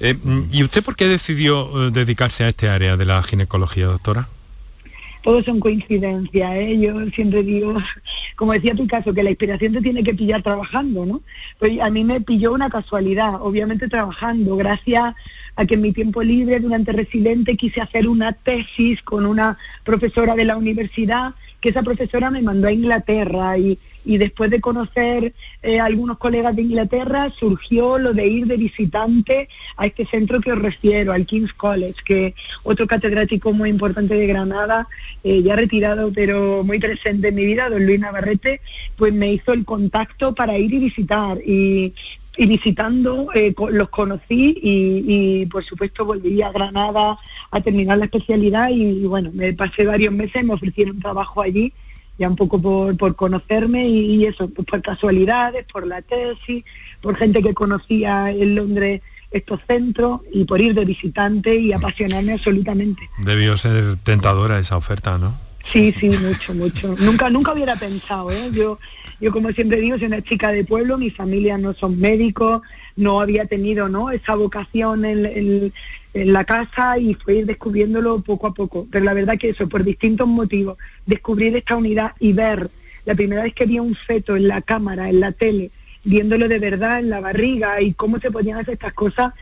Eh, 0.05 0.17
¿Y 0.51 0.65
usted 0.65 0.83
por 0.83 0.97
qué 0.97 1.07
decidió 1.07 1.87
eh, 1.87 1.89
dedicarse 1.89 2.43
a 2.43 2.49
este 2.49 2.67
área 2.67 2.97
de 2.97 3.05
la 3.05 3.23
ginecología, 3.23 3.85
doctora? 3.85 4.27
Todos 5.21 5.45
son 5.45 5.61
coincidencias, 5.61 6.55
¿eh? 6.55 6.77
yo 6.77 7.09
siempre 7.11 7.41
digo, 7.41 7.75
como 8.35 8.51
decía 8.51 8.75
tu 8.75 8.85
caso, 8.85 9.13
que 9.13 9.23
la 9.23 9.29
inspiración 9.29 9.71
te 9.71 9.79
tiene 9.79 10.03
que 10.03 10.13
pillar 10.13 10.43
trabajando, 10.43 11.05
¿no? 11.05 11.21
Pues 11.57 11.79
a 11.79 11.89
mí 11.89 12.03
me 12.03 12.19
pilló 12.19 12.51
una 12.51 12.69
casualidad, 12.69 13.35
obviamente 13.41 13.87
trabajando, 13.87 14.57
gracias 14.57 15.15
a 15.55 15.65
que 15.65 15.75
en 15.75 15.81
mi 15.81 15.93
tiempo 15.93 16.21
libre 16.21 16.59
durante 16.59 16.91
residente 16.91 17.55
quise 17.55 17.79
hacer 17.79 18.09
una 18.09 18.33
tesis 18.33 19.01
con 19.03 19.25
una 19.25 19.57
profesora 19.85 20.35
de 20.35 20.43
la 20.43 20.57
universidad, 20.57 21.33
que 21.63 21.69
esa 21.69 21.81
profesora 21.81 22.29
me 22.29 22.41
mandó 22.41 22.67
a 22.67 22.73
Inglaterra 22.73 23.57
y 23.57 23.79
y 24.05 24.17
después 24.17 24.49
de 24.49 24.61
conocer 24.61 25.33
eh, 25.61 25.79
algunos 25.79 26.17
colegas 26.17 26.55
de 26.55 26.63
Inglaterra 26.63 27.31
surgió 27.37 27.97
lo 27.97 28.13
de 28.13 28.27
ir 28.27 28.47
de 28.47 28.57
visitante 28.57 29.49
a 29.77 29.85
este 29.85 30.05
centro 30.05 30.41
que 30.41 30.51
os 30.51 30.59
refiero, 30.59 31.13
al 31.13 31.25
King's 31.25 31.53
College, 31.53 31.95
que 32.05 32.35
otro 32.63 32.87
catedrático 32.87 33.53
muy 33.53 33.69
importante 33.69 34.15
de 34.15 34.27
Granada, 34.27 34.87
eh, 35.23 35.41
ya 35.41 35.55
retirado 35.55 36.11
pero 36.13 36.63
muy 36.63 36.79
presente 36.79 37.29
en 37.29 37.35
mi 37.35 37.45
vida, 37.45 37.69
don 37.69 37.85
Luis 37.85 37.99
Navarrete, 37.99 38.61
pues 38.97 39.13
me 39.13 39.31
hizo 39.31 39.53
el 39.53 39.65
contacto 39.65 40.35
para 40.35 40.57
ir 40.57 40.73
y 40.73 40.79
visitar. 40.79 41.37
Y, 41.45 41.93
visitando 42.37 43.27
eh, 43.33 43.53
los 43.71 43.89
conocí 43.89 44.57
y, 44.61 45.45
por 45.47 45.63
supuesto 45.63 46.05
volví 46.05 46.41
a 46.41 46.51
Granada 46.51 47.17
a 47.51 47.61
terminar 47.61 47.97
la 47.97 48.05
especialidad 48.05 48.69
y, 48.69 49.05
bueno, 49.05 49.31
me 49.33 49.53
pasé 49.53 49.85
varios 49.85 50.13
meses, 50.13 50.43
me 50.43 50.53
ofrecieron 50.53 50.99
trabajo 50.99 51.41
allí 51.41 51.73
ya 52.17 52.29
un 52.29 52.35
poco 52.35 52.61
por, 52.61 53.15
conocerme 53.15 53.87
y, 53.87 54.25
eso, 54.25 54.47
pues 54.49 54.67
por 54.67 54.81
casualidades, 54.81 55.65
por 55.71 55.87
la 55.87 56.01
tesis, 56.01 56.63
por 57.01 57.15
gente 57.15 57.41
que 57.41 57.53
conocía 57.53 58.29
en 58.29 58.55
Londres 58.55 59.01
estos 59.31 59.59
centros 59.67 60.21
y 60.31 60.45
por 60.45 60.61
ir 60.61 60.75
de 60.75 60.85
visitante 60.85 61.55
y 61.55 61.73
apasionarme 61.73 62.33
absolutamente. 62.33 63.09
Debió 63.17 63.57
ser 63.57 63.95
tentadora 63.97 64.59
esa 64.59 64.77
oferta, 64.77 65.17
¿no? 65.17 65.35
Sí, 65.63 65.93
sí, 65.93 66.09
mucho, 66.09 66.53
mucho. 66.53 66.95
Nunca, 66.99 67.29
nunca 67.29 67.53
hubiera 67.53 67.75
pensado, 67.75 68.29
¿eh? 68.31 68.51
Yo, 68.51 68.77
yo 69.19 69.31
como 69.31 69.49
siempre 69.51 69.79
digo, 69.79 69.97
soy 69.97 70.07
una 70.07 70.21
chica 70.21 70.51
de 70.51 70.65
pueblo, 70.65 70.97
mi 70.97 71.09
familia 71.09 71.57
no 71.57 71.73
son 71.73 71.99
médicos, 71.99 72.61
no 72.95 73.21
había 73.21 73.45
tenido, 73.45 73.89
¿no? 73.89 74.11
Esa 74.11 74.35
vocación 74.35 75.05
en, 75.05 75.73
la 76.13 76.43
casa 76.43 76.99
y 76.99 77.15
fue 77.15 77.37
ir 77.37 77.45
descubriéndolo 77.47 78.21
poco 78.21 78.47
a 78.47 78.53
poco. 78.53 78.85
Pero 78.91 79.03
la 79.03 79.15
verdad 79.15 79.37
que 79.39 79.49
eso, 79.49 79.67
por 79.67 79.83
distintos 79.83 80.27
motivos, 80.27 80.77
descubrir 81.07 81.55
esta 81.55 81.75
unidad 81.75 82.11
y 82.19 82.33
ver, 82.33 82.69
la 83.05 83.15
primera 83.15 83.41
vez 83.43 83.55
que 83.55 83.65
vi 83.65 83.79
un 83.79 83.95
feto 83.95 84.35
en 84.35 84.47
la 84.47 84.61
cámara, 84.61 85.09
en 85.09 85.19
la 85.19 85.31
tele, 85.31 85.71
viéndolo 86.03 86.47
de 86.47 86.59
verdad 86.59 86.99
en 86.99 87.09
la 87.09 87.19
barriga 87.19 87.81
y 87.81 87.93
cómo 87.93 88.19
se 88.19 88.29
podían 88.29 88.59
hacer 88.59 88.75
estas 88.75 88.93
cosas, 88.93 89.33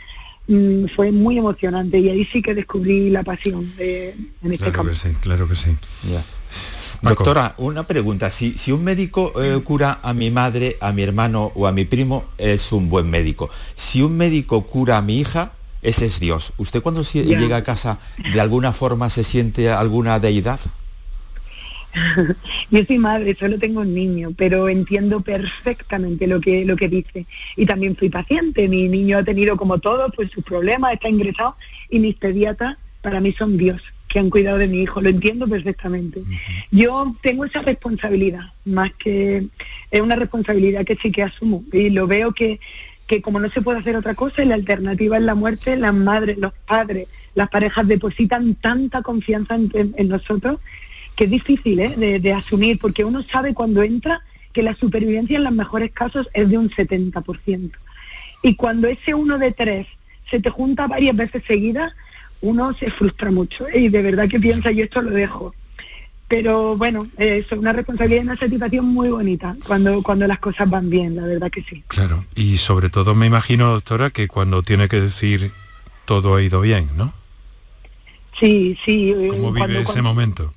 mm, 0.48 0.86
fue 0.96 1.12
muy 1.12 1.38
emocionante 1.38 2.00
y 2.00 2.10
ahí 2.10 2.26
sí 2.26 2.42
que 2.42 2.54
descubrí 2.54 3.10
la 3.10 3.24
pasión 3.24 3.76
de, 3.76 4.10
en 4.44 4.54
este 4.54 4.72
claro 4.72 4.90
Que 4.90 4.96
sí, 4.96 5.10
claro 5.22 5.48
que 5.48 5.56
sí. 5.56 5.70
Doctora, 7.02 7.56
una 7.58 7.84
pregunta. 7.84 8.30
Si, 8.30 8.58
si 8.58 8.72
un 8.72 8.84
médico 8.84 9.34
eh, 9.42 9.60
cura 9.64 10.00
a 10.04 10.14
mi 10.14 10.30
madre, 10.30 10.78
a 10.82 10.92
mi 10.92 11.02
hermano 11.02 11.52
o 11.56 11.66
a 11.66 11.72
mi 11.72 11.86
primo, 11.86 12.26
es 12.38 12.72
un 12.72 12.90
buen 12.90 13.10
médico. 13.10 13.50
Si 13.74 14.04
un 14.04 14.16
médico 14.18 14.68
cura 14.68 14.98
a 14.98 15.02
mi 15.02 15.20
hija, 15.20 15.54
ese 15.82 16.06
es 16.06 16.20
Dios. 16.20 16.54
¿Usted 16.58 16.82
cuando 16.82 17.02
llega 17.02 17.58
a 17.58 17.64
casa 17.64 17.98
de 18.32 18.40
alguna 18.40 18.72
forma 18.72 19.10
se 19.10 19.24
siente 19.24 19.72
alguna 19.72 20.20
deidad? 20.20 20.60
Yo 22.72 22.86
soy 22.86 22.98
madre, 22.98 23.36
solo 23.36 23.58
tengo 23.60 23.82
un 23.82 23.94
niño, 23.94 24.34
pero 24.36 24.70
entiendo 24.70 25.22
perfectamente 25.22 26.28
lo 26.28 26.40
que, 26.40 26.66
lo 26.66 26.76
que 26.76 26.88
dice. 26.88 27.26
Y 27.56 27.66
también 27.66 27.96
fui 27.96 28.10
paciente. 28.10 28.68
Mi 28.68 28.88
niño 28.88 29.18
ha 29.18 29.24
tenido 29.24 29.58
como 29.58 29.80
todo, 29.80 30.10
pues 30.12 30.32
sus 30.32 30.44
problemas, 30.44 30.94
está 30.94 31.10
ingresado 31.10 31.56
y 31.90 32.00
mis 32.00 32.16
pediatras 32.16 32.78
para 33.02 33.20
mí 33.20 33.32
son 33.32 33.58
Dios 33.58 33.82
que 34.08 34.20
han 34.20 34.30
cuidado 34.30 34.58
de 34.58 34.68
mi 34.68 34.82
hijo, 34.82 35.00
lo 35.00 35.08
entiendo 35.08 35.48
perfectamente. 35.48 36.22
Yo 36.70 37.16
tengo 37.22 37.46
esa 37.46 37.62
responsabilidad, 37.62 38.42
más 38.66 38.92
que 38.96 39.48
es 39.90 40.02
una 40.02 40.18
responsabilidad 40.18 40.86
que 40.86 40.98
sí 40.98 41.14
que 41.14 41.24
asumo 41.24 41.64
y 41.72 41.90
lo 41.92 42.08
veo 42.08 42.34
que 42.34 42.60
que 43.12 43.22
como 43.22 43.42
no 43.42 43.50
se 43.50 43.62
puede 43.62 43.80
hacer 43.80 43.98
otra 43.98 44.16
cosa 44.16 44.42
y 44.42 44.46
la 44.46 44.56
alternativa 44.56 45.18
es 45.18 45.24
la 45.24 45.36
muerte, 45.36 45.76
las 45.76 45.94
madres, 45.94 46.38
los 46.38 46.54
padres, 46.66 47.10
las 47.36 47.50
parejas 47.50 47.86
depositan 47.86 48.56
tanta 48.56 49.02
confianza 49.02 49.56
en, 49.56 50.08
nosotros 50.08 50.62
que 51.22 51.26
es 51.26 51.32
difícil 51.32 51.80
¿eh? 51.80 52.20
de, 52.20 52.34
asumir, 52.34 52.80
porque 52.80 53.06
uno 53.06 53.22
sabe 53.22 53.54
cuando 53.54 53.84
entra 53.84 54.22
que 54.54 54.64
la 54.64 54.76
supervivencia 54.76 55.38
en 55.38 55.44
los 55.44 55.54
mejores 55.54 55.92
casos 55.92 56.28
es 56.34 56.50
de 56.50 56.58
un 56.58 56.72
70%. 56.72 57.70
Y 58.42 58.56
cuando 58.56 58.88
ese 58.88 59.14
uno 59.14 59.38
de 59.38 59.52
tres 59.52 59.86
se 60.32 60.40
te 60.40 60.50
junta 60.50 60.88
varias 60.88 61.16
veces 61.16 61.44
seguidas, 61.46 61.94
uno 62.42 62.74
se 62.74 62.90
frustra 62.90 63.30
mucho 63.30 63.68
¿eh? 63.68 63.82
y 63.82 63.90
de 63.90 64.02
verdad 64.02 64.28
que 64.28 64.40
piensa, 64.40 64.72
yo 64.72 64.84
esto 64.84 65.04
lo 65.04 65.12
dejo 65.12 65.54
pero 66.28 66.78
bueno, 66.78 67.08
es 67.18 67.52
una 67.52 67.74
responsabilidad 67.74 68.22
y 68.22 68.26
una 68.26 68.38
satisfacción 68.38 68.86
muy 68.86 69.10
bonita 69.10 69.58
cuando, 69.68 70.02
cuando 70.02 70.26
las 70.26 70.40
cosas 70.40 70.68
van 70.70 70.90
bien, 70.90 71.18
la 71.18 71.24
verdad 71.24 71.52
que 71.52 71.62
sí. 71.62 71.84
Claro, 71.90 72.26
y 72.36 72.56
sobre 72.56 72.90
todo 72.90 73.14
me 73.14 73.26
imagino, 73.28 73.74
doctora, 73.74 74.12
que 74.12 74.30
cuando 74.30 74.64
tiene 74.64 74.88
que 74.88 75.02
decir 75.02 75.52
todo 76.06 76.36
ha 76.36 76.42
ido 76.42 76.62
bien, 76.62 76.90
¿no? 76.96 77.14
Sí, 78.40 78.78
sí. 78.84 79.12
Eh, 79.12 79.28
¿Cómo 79.30 79.52
vive 79.52 79.82
ese 79.82 80.02
momento? 80.02 80.54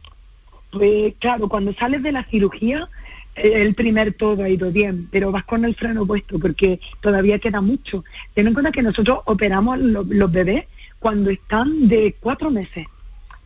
Pues 0.74 1.14
claro, 1.20 1.48
cuando 1.48 1.72
sales 1.72 2.02
de 2.02 2.10
la 2.10 2.24
cirugía, 2.24 2.88
eh, 3.37 3.62
el 3.62 3.74
primer 3.74 4.12
todo 4.14 4.42
ha 4.42 4.48
ido 4.48 4.72
bien, 4.72 5.08
pero 5.10 5.30
vas 5.30 5.44
con 5.44 5.64
el 5.64 5.76
freno 5.76 6.04
puesto 6.04 6.38
porque 6.40 6.80
todavía 7.00 7.38
queda 7.38 7.60
mucho. 7.60 8.04
Ten 8.34 8.48
en 8.48 8.54
cuenta 8.54 8.72
que 8.72 8.82
nosotros 8.82 9.20
operamos 9.26 9.78
los 9.78 10.32
bebés 10.32 10.64
cuando 10.98 11.30
están 11.30 11.88
de 11.88 12.16
cuatro 12.18 12.50
meses 12.50 12.87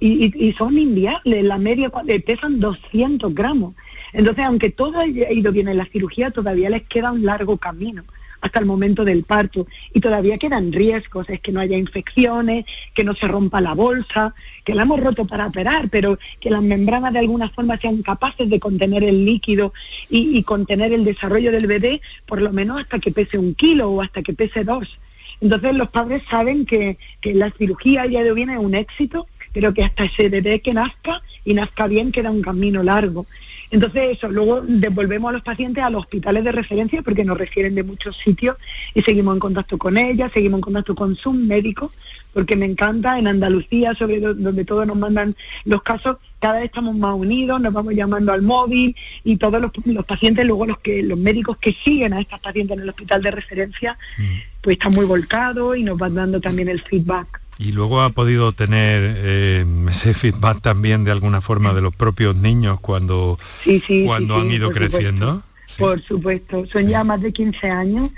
y, 0.01 0.55
son 0.57 0.79
inviables, 0.79 1.45
la 1.45 1.59
media 1.59 1.91
pesan 2.25 2.61
200 2.61 3.35
gramos. 3.35 3.75
Entonces, 4.13 4.45
aunque 4.45 4.71
todo 4.71 5.01
haya 5.01 5.31
ido 5.31 5.53
bien 5.53 5.69
en 5.69 5.77
la 5.77 5.87
cirugía, 5.87 6.31
todavía 6.31 6.71
les 6.71 6.83
queda 6.85 7.13
un 7.13 7.25
largo 7.25 7.57
camino, 7.57 8.05
hasta 8.41 8.61
el 8.61 8.67
momento 8.67 9.05
del 9.05 9.25
parto. 9.25 9.67
Y 9.93 10.01
todavía 10.01 10.39
quedan 10.39 10.73
riesgos, 10.73 11.29
es 11.29 11.41
que 11.41 11.53
no 11.53 11.61
haya 11.61 11.77
infecciones, 11.77 12.65
que 12.95 13.05
no 13.05 13.15
se 13.15 13.29
rompa 13.29 13.61
la 13.61 13.75
bolsa, 13.75 14.35
que 14.65 14.75
la 14.75 14.83
hemos 14.83 15.01
roto 15.01 15.27
para 15.27 15.47
operar, 15.47 15.89
pero 15.91 16.19
que 16.41 16.51
las 16.51 16.63
membranas 16.63 17.13
de 17.13 17.21
alguna 17.21 17.49
forma 17.49 17.79
sean 17.79 18.03
capaces 18.03 18.49
de 18.49 18.61
contener 18.61 19.05
el 19.05 19.25
líquido 19.25 19.73
y, 20.09 20.43
contener 20.43 20.93
el 20.93 21.05
desarrollo 21.05 21.53
del 21.53 21.67
bebé, 21.67 22.01
por 22.27 22.41
lo 22.41 22.53
menos 22.53 22.81
hasta 22.81 22.99
que 22.99 23.11
pese 23.11 23.39
un 23.39 23.55
kilo 23.55 23.91
o 23.91 24.03
hasta 24.03 24.23
que 24.23 24.33
pese 24.33 24.65
dos. 24.65 24.99
Entonces 25.41 25.75
los 25.75 25.89
padres 25.91 26.23
saben 26.31 26.67
que, 26.67 26.97
la 27.23 27.51
cirugía 27.53 28.07
ya 28.07 28.23
de 28.23 28.33
viene 28.33 28.55
es 28.55 28.59
un 28.59 28.75
éxito, 28.75 29.27
pero 29.53 29.73
que 29.73 29.85
hasta 29.85 30.05
ese 30.05 30.29
bebé 30.29 30.61
que 30.61 30.73
nazca 30.73 31.23
y 31.45 31.55
nazca 31.55 31.87
bien 31.87 32.13
queda 32.13 32.31
un 32.31 32.43
camino 32.43 32.83
largo. 32.83 33.27
Entonces 33.71 34.17
eso, 34.17 34.29
luego 34.29 34.63
devolvemos 34.63 35.31
a 35.31 35.33
los 35.35 35.43
pacientes 35.43 35.85
a 35.85 35.91
los 35.91 36.03
hospitales 36.03 36.45
de 36.45 36.53
referencia 36.53 37.03
porque 37.03 37.25
nos 37.25 37.37
refieren 37.37 37.75
de 37.75 37.83
muchos 37.83 38.17
sitios 38.17 38.57
y 38.95 39.03
seguimos 39.03 39.35
en 39.35 39.41
contacto 39.41 39.77
con 39.77 39.99
ellas, 39.99 40.31
seguimos 40.33 40.59
en 40.59 40.63
contacto 40.63 40.95
con 40.95 41.17
sus 41.17 41.35
médicos, 41.35 41.93
porque 42.33 42.57
me 42.57 42.67
encanta 42.67 43.19
en 43.19 43.27
Andalucía, 43.27 43.95
sobre 43.95 44.21
donde 44.21 44.65
todos 44.65 44.87
nos 44.87 44.97
mandan 44.97 45.37
los 45.65 45.83
casos, 45.83 46.17
cada 46.39 46.55
vez 46.55 46.67
estamos 46.67 46.95
más 46.95 47.15
unidos, 47.15 47.61
nos 47.61 47.73
vamos 47.73 47.95
llamando 47.95 48.33
al 48.33 48.43
móvil 48.43 48.95
y 49.25 49.37
todos 49.37 49.61
los, 49.61 50.05
pacientes, 50.07 50.47
luego 50.47 50.67
los 50.67 50.79
que 50.79 51.03
los 51.03 51.19
médicos 51.19 51.59
que 51.59 51.73
siguen 51.73 52.13
a 52.13 52.21
estas 52.21 52.41
pacientes 52.41 52.77
en 52.77 52.85
el 52.85 52.89
hospital 52.89 53.23
de 53.23 53.31
referencia, 53.33 53.99
mm. 54.19 54.63
pues 54.63 54.77
están 54.77 54.93
muy 54.93 55.05
volcados 55.05 55.77
y 55.77 55.83
nos 55.83 55.99
van 55.99 56.15
dando 56.15 56.41
también 56.41 56.69
el 56.69 56.81
feedback. 56.81 57.41
Y 57.59 57.73
luego 57.73 58.01
ha 58.03 58.11
podido 58.11 58.53
tener 58.53 59.17
eh, 59.17 59.67
ese 59.91 60.15
feedback 60.15 60.61
también 60.61 61.03
de 61.03 61.11
alguna 61.11 61.41
forma 61.41 61.75
de 61.75 61.81
los 61.81 61.95
propios 61.95 62.37
niños 62.37 62.79
cuando, 62.81 63.39
cuando 64.07 64.37
han 64.37 64.51
ido 64.51 64.71
creciendo. 64.71 65.43
Por 65.77 66.03
supuesto, 66.03 66.67
son 66.73 66.89
ya 66.89 67.03
más 67.05 67.21
de 67.21 67.33
15 67.33 67.69
años 67.69 68.11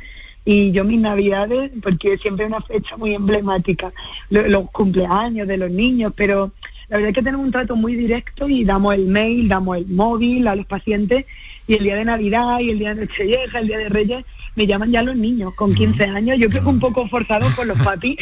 y 0.45 0.73
yo 0.73 0.85
mis 0.85 1.01
navidades, 1.01 1.71
porque 1.83 2.19
siempre 2.19 2.45
es 2.45 2.51
una 2.51 2.61
fecha 2.61 2.97
muy 2.97 3.15
emblemática, 3.15 3.93
los, 4.31 4.71
cumpleaños 4.71 5.47
de 5.49 5.57
los 5.57 5.71
niños, 5.71 6.13
pero 6.17 6.53
la 6.89 6.97
verdad 6.97 7.11
es 7.11 7.15
que 7.15 7.23
tenemos 7.23 7.47
un 7.47 7.53
trato 7.53 7.77
muy 7.77 7.95
directo 7.95 8.49
y 8.49 8.65
damos 8.65 8.95
el 8.95 9.07
mail, 9.07 9.49
damos 9.49 9.77
el 9.77 9.87
móvil 9.87 10.49
a 10.49 10.57
los 10.57 10.67
pacientes 10.67 11.27
y 11.67 11.75
el 11.75 11.85
día 11.85 11.97
de 11.97 12.05
Navidad 12.05 12.61
y 12.61 12.71
el 12.71 12.79
día 12.79 12.95
de 12.95 13.07
Nochevieja, 13.07 13.59
el 13.59 13.69
día 13.69 13.79
de 13.79 13.89
Reyes, 13.89 14.25
me 14.57 14.67
llaman 14.67 14.91
ya 14.91 15.03
los 15.03 15.17
niños 15.17 15.55
con 15.55 15.75
15 15.75 16.05
años. 16.05 16.39
Yo 16.39 16.49
creo 16.49 16.63
que 16.63 16.69
un 16.69 16.81
poco 16.81 17.09
forzado 17.09 17.49
por 17.55 17.67
los 17.67 17.79
papis, 17.79 18.17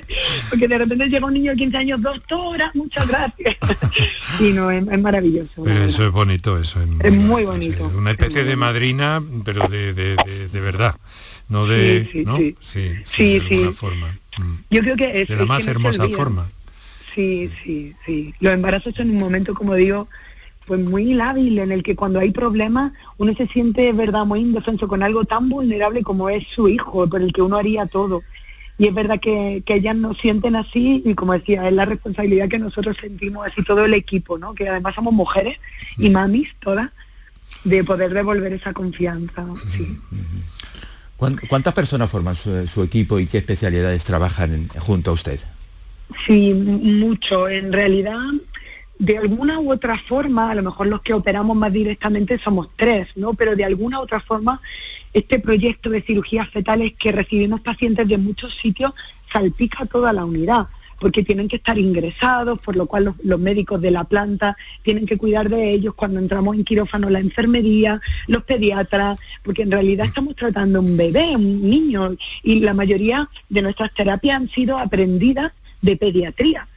porque 0.50 0.68
de 0.68 0.78
repente 0.78 1.08
llega 1.08 1.26
un 1.26 1.34
niño 1.34 1.52
de 1.52 1.56
15 1.56 1.76
años, 1.76 2.02
doctora, 2.02 2.70
muchas 2.74 3.08
gracias. 3.08 3.56
y 4.40 4.52
no, 4.52 4.70
es, 4.70 4.84
maravilloso. 5.00 5.62
Pero 5.62 5.84
eso 5.84 6.06
es 6.06 6.12
bonito, 6.12 6.58
eso 6.58 6.80
es 6.80 7.12
muy, 7.12 7.44
bonito. 7.44 7.90
una 7.96 8.10
especie 8.12 8.44
de 8.44 8.56
madrina, 8.56 9.22
pero 9.44 9.68
de, 9.68 9.92
de, 9.92 10.60
verdad. 10.60 10.94
No 11.48 11.66
de, 11.66 12.08
sí, 12.12 12.24
¿no? 12.24 12.38
sí, 12.60 12.94
sí, 13.04 13.40
de 13.40 13.72
forma. 13.72 14.16
Mm. 14.38 14.54
Yo 14.70 14.80
creo 14.82 14.96
que 14.96 15.22
es, 15.22 15.28
de 15.28 15.36
la 15.36 15.46
más 15.46 15.66
hermosa 15.66 16.08
forma. 16.08 16.46
Sí, 17.14 17.50
sí, 17.64 17.92
sí. 18.06 18.34
Los 18.38 18.54
embarazos 18.54 18.94
son 18.94 19.10
un 19.10 19.16
momento, 19.16 19.52
como 19.54 19.74
digo, 19.74 20.08
pues 20.70 20.88
muy 20.88 21.14
lábil 21.14 21.58
en 21.58 21.72
el 21.72 21.82
que 21.82 21.96
cuando 21.96 22.20
hay 22.20 22.30
problemas 22.30 22.92
uno 23.18 23.34
se 23.34 23.48
siente, 23.48 23.92
verdad, 23.92 24.24
muy 24.24 24.38
indefenso 24.38 24.86
con 24.86 25.02
algo 25.02 25.24
tan 25.24 25.48
vulnerable 25.48 26.04
como 26.04 26.30
es 26.30 26.46
su 26.46 26.68
hijo, 26.68 27.08
por 27.08 27.20
el 27.20 27.32
que 27.32 27.42
uno 27.42 27.56
haría 27.56 27.86
todo. 27.86 28.22
Y 28.78 28.86
es 28.86 28.94
verdad 28.94 29.18
que, 29.18 29.64
que 29.66 29.74
ellas 29.74 29.96
nos 29.96 30.16
sienten 30.18 30.54
así 30.54 31.02
y 31.04 31.14
como 31.14 31.32
decía, 31.32 31.66
es 31.66 31.74
la 31.74 31.86
responsabilidad 31.86 32.48
que 32.48 32.60
nosotros 32.60 32.96
sentimos 33.00 33.48
así 33.48 33.64
todo 33.64 33.84
el 33.84 33.94
equipo, 33.94 34.38
¿no? 34.38 34.54
Que 34.54 34.68
además 34.68 34.94
somos 34.94 35.12
mujeres 35.12 35.58
y 35.98 36.08
mm. 36.08 36.12
mamis 36.12 36.48
todas, 36.60 36.90
de 37.64 37.82
poder 37.82 38.14
devolver 38.14 38.52
esa 38.52 38.72
confianza. 38.72 39.44
¿Cuántas 41.16 41.74
personas 41.74 42.08
forman 42.08 42.36
su, 42.36 42.84
equipo 42.84 43.18
y 43.18 43.26
qué 43.26 43.38
especialidades 43.38 44.04
trabajan 44.04 44.68
junto 44.78 45.10
a 45.10 45.14
usted? 45.14 45.40
Sí, 46.24 46.54
mucho. 46.54 47.48
En 47.48 47.72
realidad 47.72 48.20
de 49.00 49.16
alguna 49.16 49.58
u 49.58 49.72
otra 49.72 49.96
forma, 49.96 50.50
a 50.50 50.54
lo 50.54 50.62
mejor 50.62 50.86
los 50.86 51.00
que 51.00 51.14
operamos 51.14 51.56
más 51.56 51.72
directamente 51.72 52.38
somos 52.38 52.68
tres, 52.76 53.08
¿no? 53.16 53.32
Pero 53.32 53.56
de 53.56 53.64
alguna 53.64 53.98
u 53.98 54.02
otra 54.02 54.20
forma, 54.20 54.60
este 55.14 55.38
proyecto 55.38 55.88
de 55.88 56.02
cirugías 56.02 56.50
fetales 56.50 56.92
que 56.98 57.10
recibimos 57.10 57.62
pacientes 57.62 58.06
de 58.06 58.18
muchos 58.18 58.54
sitios 58.56 58.92
salpica 59.32 59.86
toda 59.86 60.12
la 60.12 60.26
unidad 60.26 60.66
porque 61.00 61.22
tienen 61.22 61.48
que 61.48 61.56
estar 61.56 61.78
ingresados, 61.78 62.60
por 62.60 62.76
lo 62.76 62.84
cual 62.84 63.14
los, 63.22 63.40
médicos 63.40 63.80
de 63.80 63.90
la 63.90 64.04
planta 64.04 64.58
tienen 64.82 65.06
que 65.06 65.16
cuidar 65.16 65.48
de 65.48 65.70
ellos 65.70 65.94
cuando 65.94 66.20
entramos 66.20 66.54
en 66.54 66.62
quirófano, 66.62 67.08
la 67.08 67.20
enfermería, 67.20 68.02
los 68.26 68.44
pediatras, 68.44 69.18
porque 69.42 69.62
en 69.62 69.70
realidad 69.70 70.04
estamos 70.04 70.36
tratando 70.36 70.80
un 70.80 70.98
bebé, 70.98 71.34
un 71.34 71.62
niño, 71.62 72.16
y 72.42 72.60
la 72.60 72.74
mayoría 72.74 73.30
de 73.48 73.62
nuestras 73.62 73.94
terapias 73.94 74.36
han 74.36 74.50
sido 74.50 74.76
aprendidas 74.76 75.52
de 75.80 75.96
pediatría. 75.96 76.68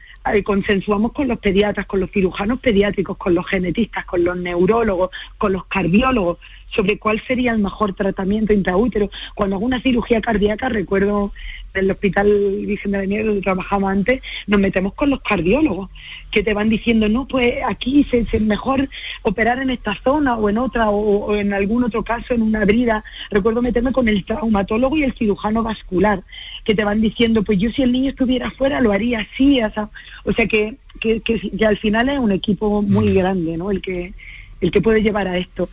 Consensuamos 0.43 1.11
con 1.11 1.27
los 1.27 1.37
pediatras, 1.39 1.85
con 1.85 1.99
los 1.99 2.09
cirujanos 2.09 2.59
pediátricos, 2.59 3.17
con 3.17 3.35
los 3.35 3.45
genetistas, 3.45 4.05
con 4.05 4.23
los 4.23 4.37
neurólogos, 4.37 5.09
con 5.37 5.53
los 5.53 5.65
cardiólogos, 5.65 6.37
sobre 6.73 6.97
cuál 6.97 7.21
sería 7.25 7.51
el 7.51 7.59
mejor 7.59 7.93
tratamiento 7.93 8.53
intraútero. 8.53 9.09
Cuando 9.35 9.55
hago 9.55 9.65
una 9.65 9.81
cirugía 9.81 10.21
cardíaca, 10.21 10.69
recuerdo 10.69 11.31
en 11.73 11.85
el 11.85 11.91
Hospital 11.91 12.27
Virgen 12.65 12.91
de 12.91 12.97
la 12.99 13.05
Nieve 13.05 13.25
donde 13.25 13.41
trabajaba 13.41 13.91
antes, 13.91 14.21
nos 14.47 14.59
metemos 14.59 14.93
con 14.93 15.09
los 15.09 15.21
cardiólogos, 15.21 15.89
que 16.31 16.43
te 16.43 16.53
van 16.53 16.69
diciendo, 16.69 17.09
no, 17.09 17.27
pues 17.27 17.55
aquí 17.67 18.05
es 18.11 18.41
mejor 18.41 18.87
operar 19.23 19.59
en 19.59 19.69
esta 19.69 19.95
zona 20.03 20.35
o 20.35 20.49
en 20.49 20.57
otra, 20.57 20.89
o, 20.89 21.35
en 21.35 21.53
algún 21.53 21.83
otro 21.83 22.03
caso 22.03 22.33
en 22.33 22.41
una 22.41 22.65
brida. 22.65 23.03
Recuerdo 23.31 23.61
meterme 23.61 23.91
con 23.91 24.07
el 24.07 24.23
traumatólogo 24.25 24.97
y 24.97 25.03
el 25.03 25.13
cirujano 25.13 25.63
vascular, 25.63 26.23
que 26.63 26.75
te 26.75 26.83
van 26.83 27.01
diciendo, 27.01 27.43
pues 27.43 27.59
yo 27.59 27.71
si 27.71 27.83
el 27.83 27.91
niño 27.91 28.09
estuviera 28.11 28.51
fuera 28.51 28.81
lo 28.81 28.91
haría 28.91 29.19
así, 29.19 29.61
o 29.61 30.33
sea, 30.33 30.47
que, 30.47 30.77
que, 30.99 31.21
que, 31.21 31.65
al 31.65 31.77
final 31.77 32.09
es 32.09 32.19
un 32.19 32.31
equipo 32.31 32.81
muy 32.81 33.09
mm. 33.09 33.13
grande, 33.15 33.57
¿no? 33.57 33.71
El 33.71 33.81
que, 33.81 34.13
el 34.61 34.71
que 34.71 34.81
puede 34.81 35.01
llevar 35.01 35.27
a 35.27 35.37
esto. 35.37 35.69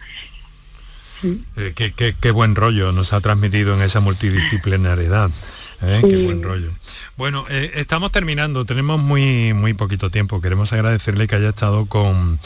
Eh, 1.57 2.15
qué, 2.21 2.31
buen 2.31 2.55
rollo 2.55 2.93
nos 2.93 3.13
ha 3.13 3.21
transmitido 3.21 3.75
en 3.75 3.83
esa 3.83 4.01
multidisciplinariedad. 4.01 5.31
¿eh? 5.83 6.03
Qué 6.09 6.25
buen 6.25 6.43
rollo. 6.43 6.71
Bueno, 7.17 7.45
eh, 7.51 7.73
estamos 7.75 8.13
terminando, 8.13 8.65
tenemos 8.65 9.01
muy, 9.01 9.53
muy 9.53 9.75
poquito 9.75 10.11
tiempo. 10.11 10.41
Queremos 10.41 10.73
agradecerle 10.73 11.27
que 11.27 11.37
haya 11.37 11.51
estado 11.51 11.87
con 11.87 12.39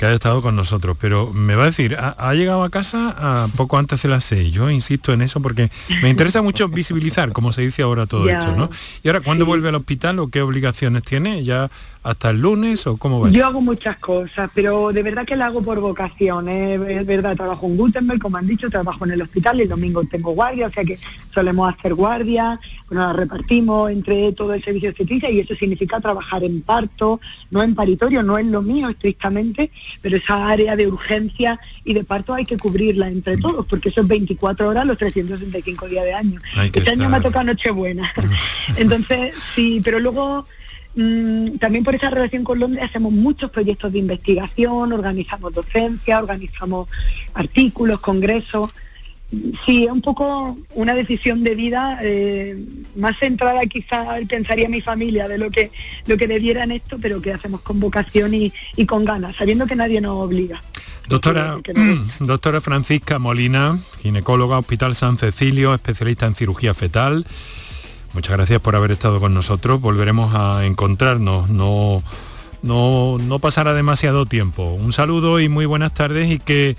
que 0.00 0.06
haya 0.06 0.14
estado 0.14 0.40
con 0.40 0.56
nosotros, 0.56 0.96
pero 0.98 1.30
me 1.34 1.56
va 1.56 1.64
a 1.64 1.66
decir, 1.66 1.94
ha, 1.94 2.32
llegado 2.32 2.62
a 2.64 2.70
casa 2.70 3.14
a 3.18 3.48
poco 3.48 3.76
antes 3.76 4.00
de 4.02 4.08
las 4.08 4.24
seis. 4.24 4.50
Yo 4.50 4.70
insisto 4.70 5.12
en 5.12 5.20
eso 5.20 5.42
porque 5.42 5.70
me 6.00 6.08
interesa 6.08 6.40
mucho 6.40 6.68
visibilizar, 6.68 7.32
como 7.32 7.52
se 7.52 7.60
dice 7.60 7.82
ahora 7.82 8.06
todo 8.06 8.26
esto, 8.26 8.56
¿no? 8.56 8.70
Y 9.02 9.08
ahora, 9.08 9.20
¿cuándo 9.20 9.44
vuelve 9.44 9.68
al 9.68 9.74
hospital 9.74 10.18
o 10.20 10.28
qué 10.28 10.40
obligaciones 10.40 11.02
tiene? 11.02 11.44
¿Ya 11.44 11.70
hasta 12.02 12.30
el 12.30 12.40
lunes 12.40 12.86
o 12.86 12.96
cómo 12.96 13.20
va? 13.20 13.30
Yo 13.30 13.46
hago 13.46 13.60
muchas 13.60 13.96
cosas, 13.98 14.50
pero 14.54 14.92
de 14.92 15.02
verdad 15.02 15.26
que 15.26 15.36
la 15.36 15.46
hago 15.46 15.62
por 15.62 15.80
vocación. 15.80 16.48
¿eh? 16.48 16.74
Es 17.00 17.06
verdad, 17.06 17.36
trabajo 17.36 17.66
en 17.66 17.76
Gutenberg, 17.76 18.20
como 18.20 18.38
han 18.38 18.46
dicho, 18.46 18.70
trabajo 18.70 19.04
en 19.04 19.12
el 19.12 19.22
hospital 19.22 19.58
y 19.58 19.62
el 19.62 19.68
domingo 19.68 20.02
tengo 20.04 20.32
guardia, 20.32 20.68
o 20.68 20.70
sea 20.70 20.84
que 20.84 20.98
solemos 21.34 21.72
hacer 21.72 21.94
guardia, 21.94 22.58
bueno, 22.88 23.06
la 23.06 23.12
repartimos 23.12 23.90
entre 23.90 24.32
todo 24.32 24.54
el 24.54 24.64
servicio 24.64 24.92
de 24.92 25.30
y 25.30 25.40
eso 25.40 25.54
significa 25.54 26.00
trabajar 26.00 26.42
en 26.44 26.62
parto, 26.62 27.20
no 27.50 27.62
en 27.62 27.74
paritorio, 27.74 28.22
no 28.22 28.38
es 28.38 28.46
lo 28.46 28.62
mío 28.62 28.88
estrictamente, 28.88 29.70
pero 30.00 30.16
esa 30.16 30.48
área 30.48 30.76
de 30.76 30.86
urgencia 30.86 31.58
y 31.84 31.94
de 31.94 32.04
parto 32.04 32.34
hay 32.34 32.44
que 32.44 32.56
cubrirla 32.56 33.08
entre 33.08 33.36
todos, 33.36 33.66
porque 33.66 33.90
eso 33.90 34.00
es 34.00 34.08
24 34.08 34.68
horas 34.68 34.86
los 34.86 34.98
365 34.98 35.86
días 35.86 36.04
de 36.04 36.14
año. 36.14 36.38
Este 36.72 36.90
año 36.90 37.08
me 37.08 37.20
toca 37.20 37.44
Nochebuena. 37.44 38.12
Entonces, 38.76 39.34
sí, 39.54 39.80
pero 39.84 40.00
luego 40.00 40.46
Mm, 40.94 41.58
también 41.58 41.84
por 41.84 41.94
esa 41.94 42.10
relación 42.10 42.42
con 42.42 42.58
Londres 42.58 42.84
hacemos 42.84 43.12
muchos 43.12 43.50
proyectos 43.50 43.92
de 43.92 44.00
investigación, 44.00 44.92
organizamos 44.92 45.54
docencia, 45.54 46.18
organizamos 46.18 46.88
artículos, 47.34 48.00
congresos. 48.00 48.70
Sí, 49.64 49.84
es 49.84 49.90
un 49.92 50.02
poco 50.02 50.58
una 50.74 50.92
decisión 50.92 51.44
de 51.44 51.54
vida 51.54 52.00
eh, 52.02 52.58
más 52.96 53.16
centrada 53.18 53.60
quizá, 53.66 54.16
pensaría 54.28 54.68
mi 54.68 54.80
familia, 54.80 55.28
de 55.28 55.38
lo 55.38 55.52
que, 55.52 55.70
lo 56.06 56.16
que 56.16 56.26
debiera 56.26 56.64
en 56.64 56.72
esto, 56.72 56.98
pero 57.00 57.22
que 57.22 57.32
hacemos 57.32 57.60
con 57.60 57.78
vocación 57.78 58.34
y, 58.34 58.52
con 58.86 59.04
ganas, 59.04 59.36
sabiendo 59.36 59.66
que 59.66 59.76
nadie 59.76 60.00
nos 60.00 60.16
obliga. 60.24 60.60
Doctora, 61.08 61.58
doctora 62.18 62.60
Francisca 62.60 63.20
Molina, 63.20 63.78
ginecóloga, 64.02 64.58
Hospital 64.58 64.96
San 64.96 65.16
Cecilio, 65.16 65.74
especialista 65.74 66.26
en 66.26 66.34
cirugía 66.34 66.74
fetal. 66.74 67.24
Muchas 68.12 68.36
gracias 68.36 68.60
por 68.60 68.76
haber 68.76 68.90
estado 68.90 69.20
con 69.20 69.34
nosotros. 69.34 69.80
Volveremos 69.80 70.34
a 70.34 70.66
encontrarnos. 70.66 71.48
No, 71.48 72.02
no, 72.62 73.18
no 73.18 73.38
pasará 73.38 73.72
demasiado 73.72 74.26
tiempo. 74.26 74.72
Un 74.72 74.92
saludo 74.92 75.40
y 75.40 75.48
muy 75.48 75.66
buenas 75.66 75.94
tardes 75.94 76.30
y 76.30 76.38
que 76.38 76.76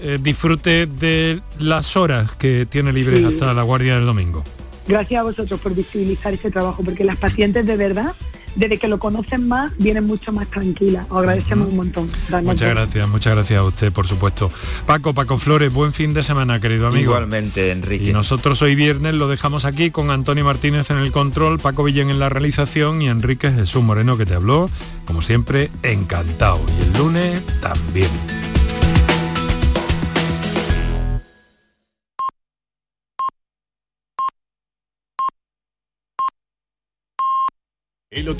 eh, 0.00 0.18
disfrute 0.20 0.86
de 0.86 1.40
las 1.58 1.96
horas 1.96 2.34
que 2.34 2.66
tiene 2.66 2.92
libres 2.92 3.24
hasta 3.26 3.52
la 3.52 3.62
guardia 3.62 3.96
del 3.96 4.06
domingo. 4.06 4.42
Gracias 4.88 5.20
a 5.20 5.22
vosotros 5.22 5.60
por 5.60 5.74
visibilizar 5.74 6.32
este 6.32 6.50
trabajo, 6.50 6.82
porque 6.82 7.04
las 7.04 7.18
pacientes 7.18 7.66
de 7.66 7.76
verdad 7.76 8.14
desde 8.54 8.78
que 8.78 8.88
lo 8.88 8.98
conocen 8.98 9.48
más, 9.48 9.72
vienen 9.78 10.06
mucho 10.06 10.32
más 10.32 10.48
tranquilas. 10.48 11.06
Os 11.08 11.18
agradecemos 11.18 11.68
un 11.68 11.76
montón. 11.76 12.08
Muchas 12.42 12.70
gracias, 12.70 13.08
muchas 13.08 13.34
gracias 13.34 13.58
a 13.58 13.64
usted, 13.64 13.92
por 13.92 14.06
supuesto. 14.06 14.50
Paco, 14.86 15.14
Paco 15.14 15.38
Flores, 15.38 15.72
buen 15.72 15.92
fin 15.92 16.14
de 16.14 16.22
semana, 16.22 16.60
querido 16.60 16.86
amigo. 16.86 17.12
Igualmente, 17.12 17.70
Enrique. 17.70 18.10
Y 18.10 18.12
nosotros 18.12 18.60
hoy 18.62 18.74
viernes 18.74 19.14
lo 19.14 19.28
dejamos 19.28 19.64
aquí 19.64 19.90
con 19.90 20.10
Antonio 20.10 20.44
Martínez 20.44 20.90
en 20.90 20.98
el 20.98 21.12
control, 21.12 21.58
Paco 21.58 21.84
Villén 21.84 22.10
en 22.10 22.18
la 22.18 22.28
realización 22.28 23.02
y 23.02 23.08
Enrique 23.08 23.50
Jesús 23.50 23.82
Moreno 23.82 24.16
que 24.16 24.26
te 24.26 24.34
habló, 24.34 24.70
como 25.04 25.22
siempre, 25.22 25.70
encantado. 25.82 26.60
Y 26.78 26.82
el 26.82 26.92
lunes 26.98 27.42
también. 27.60 28.10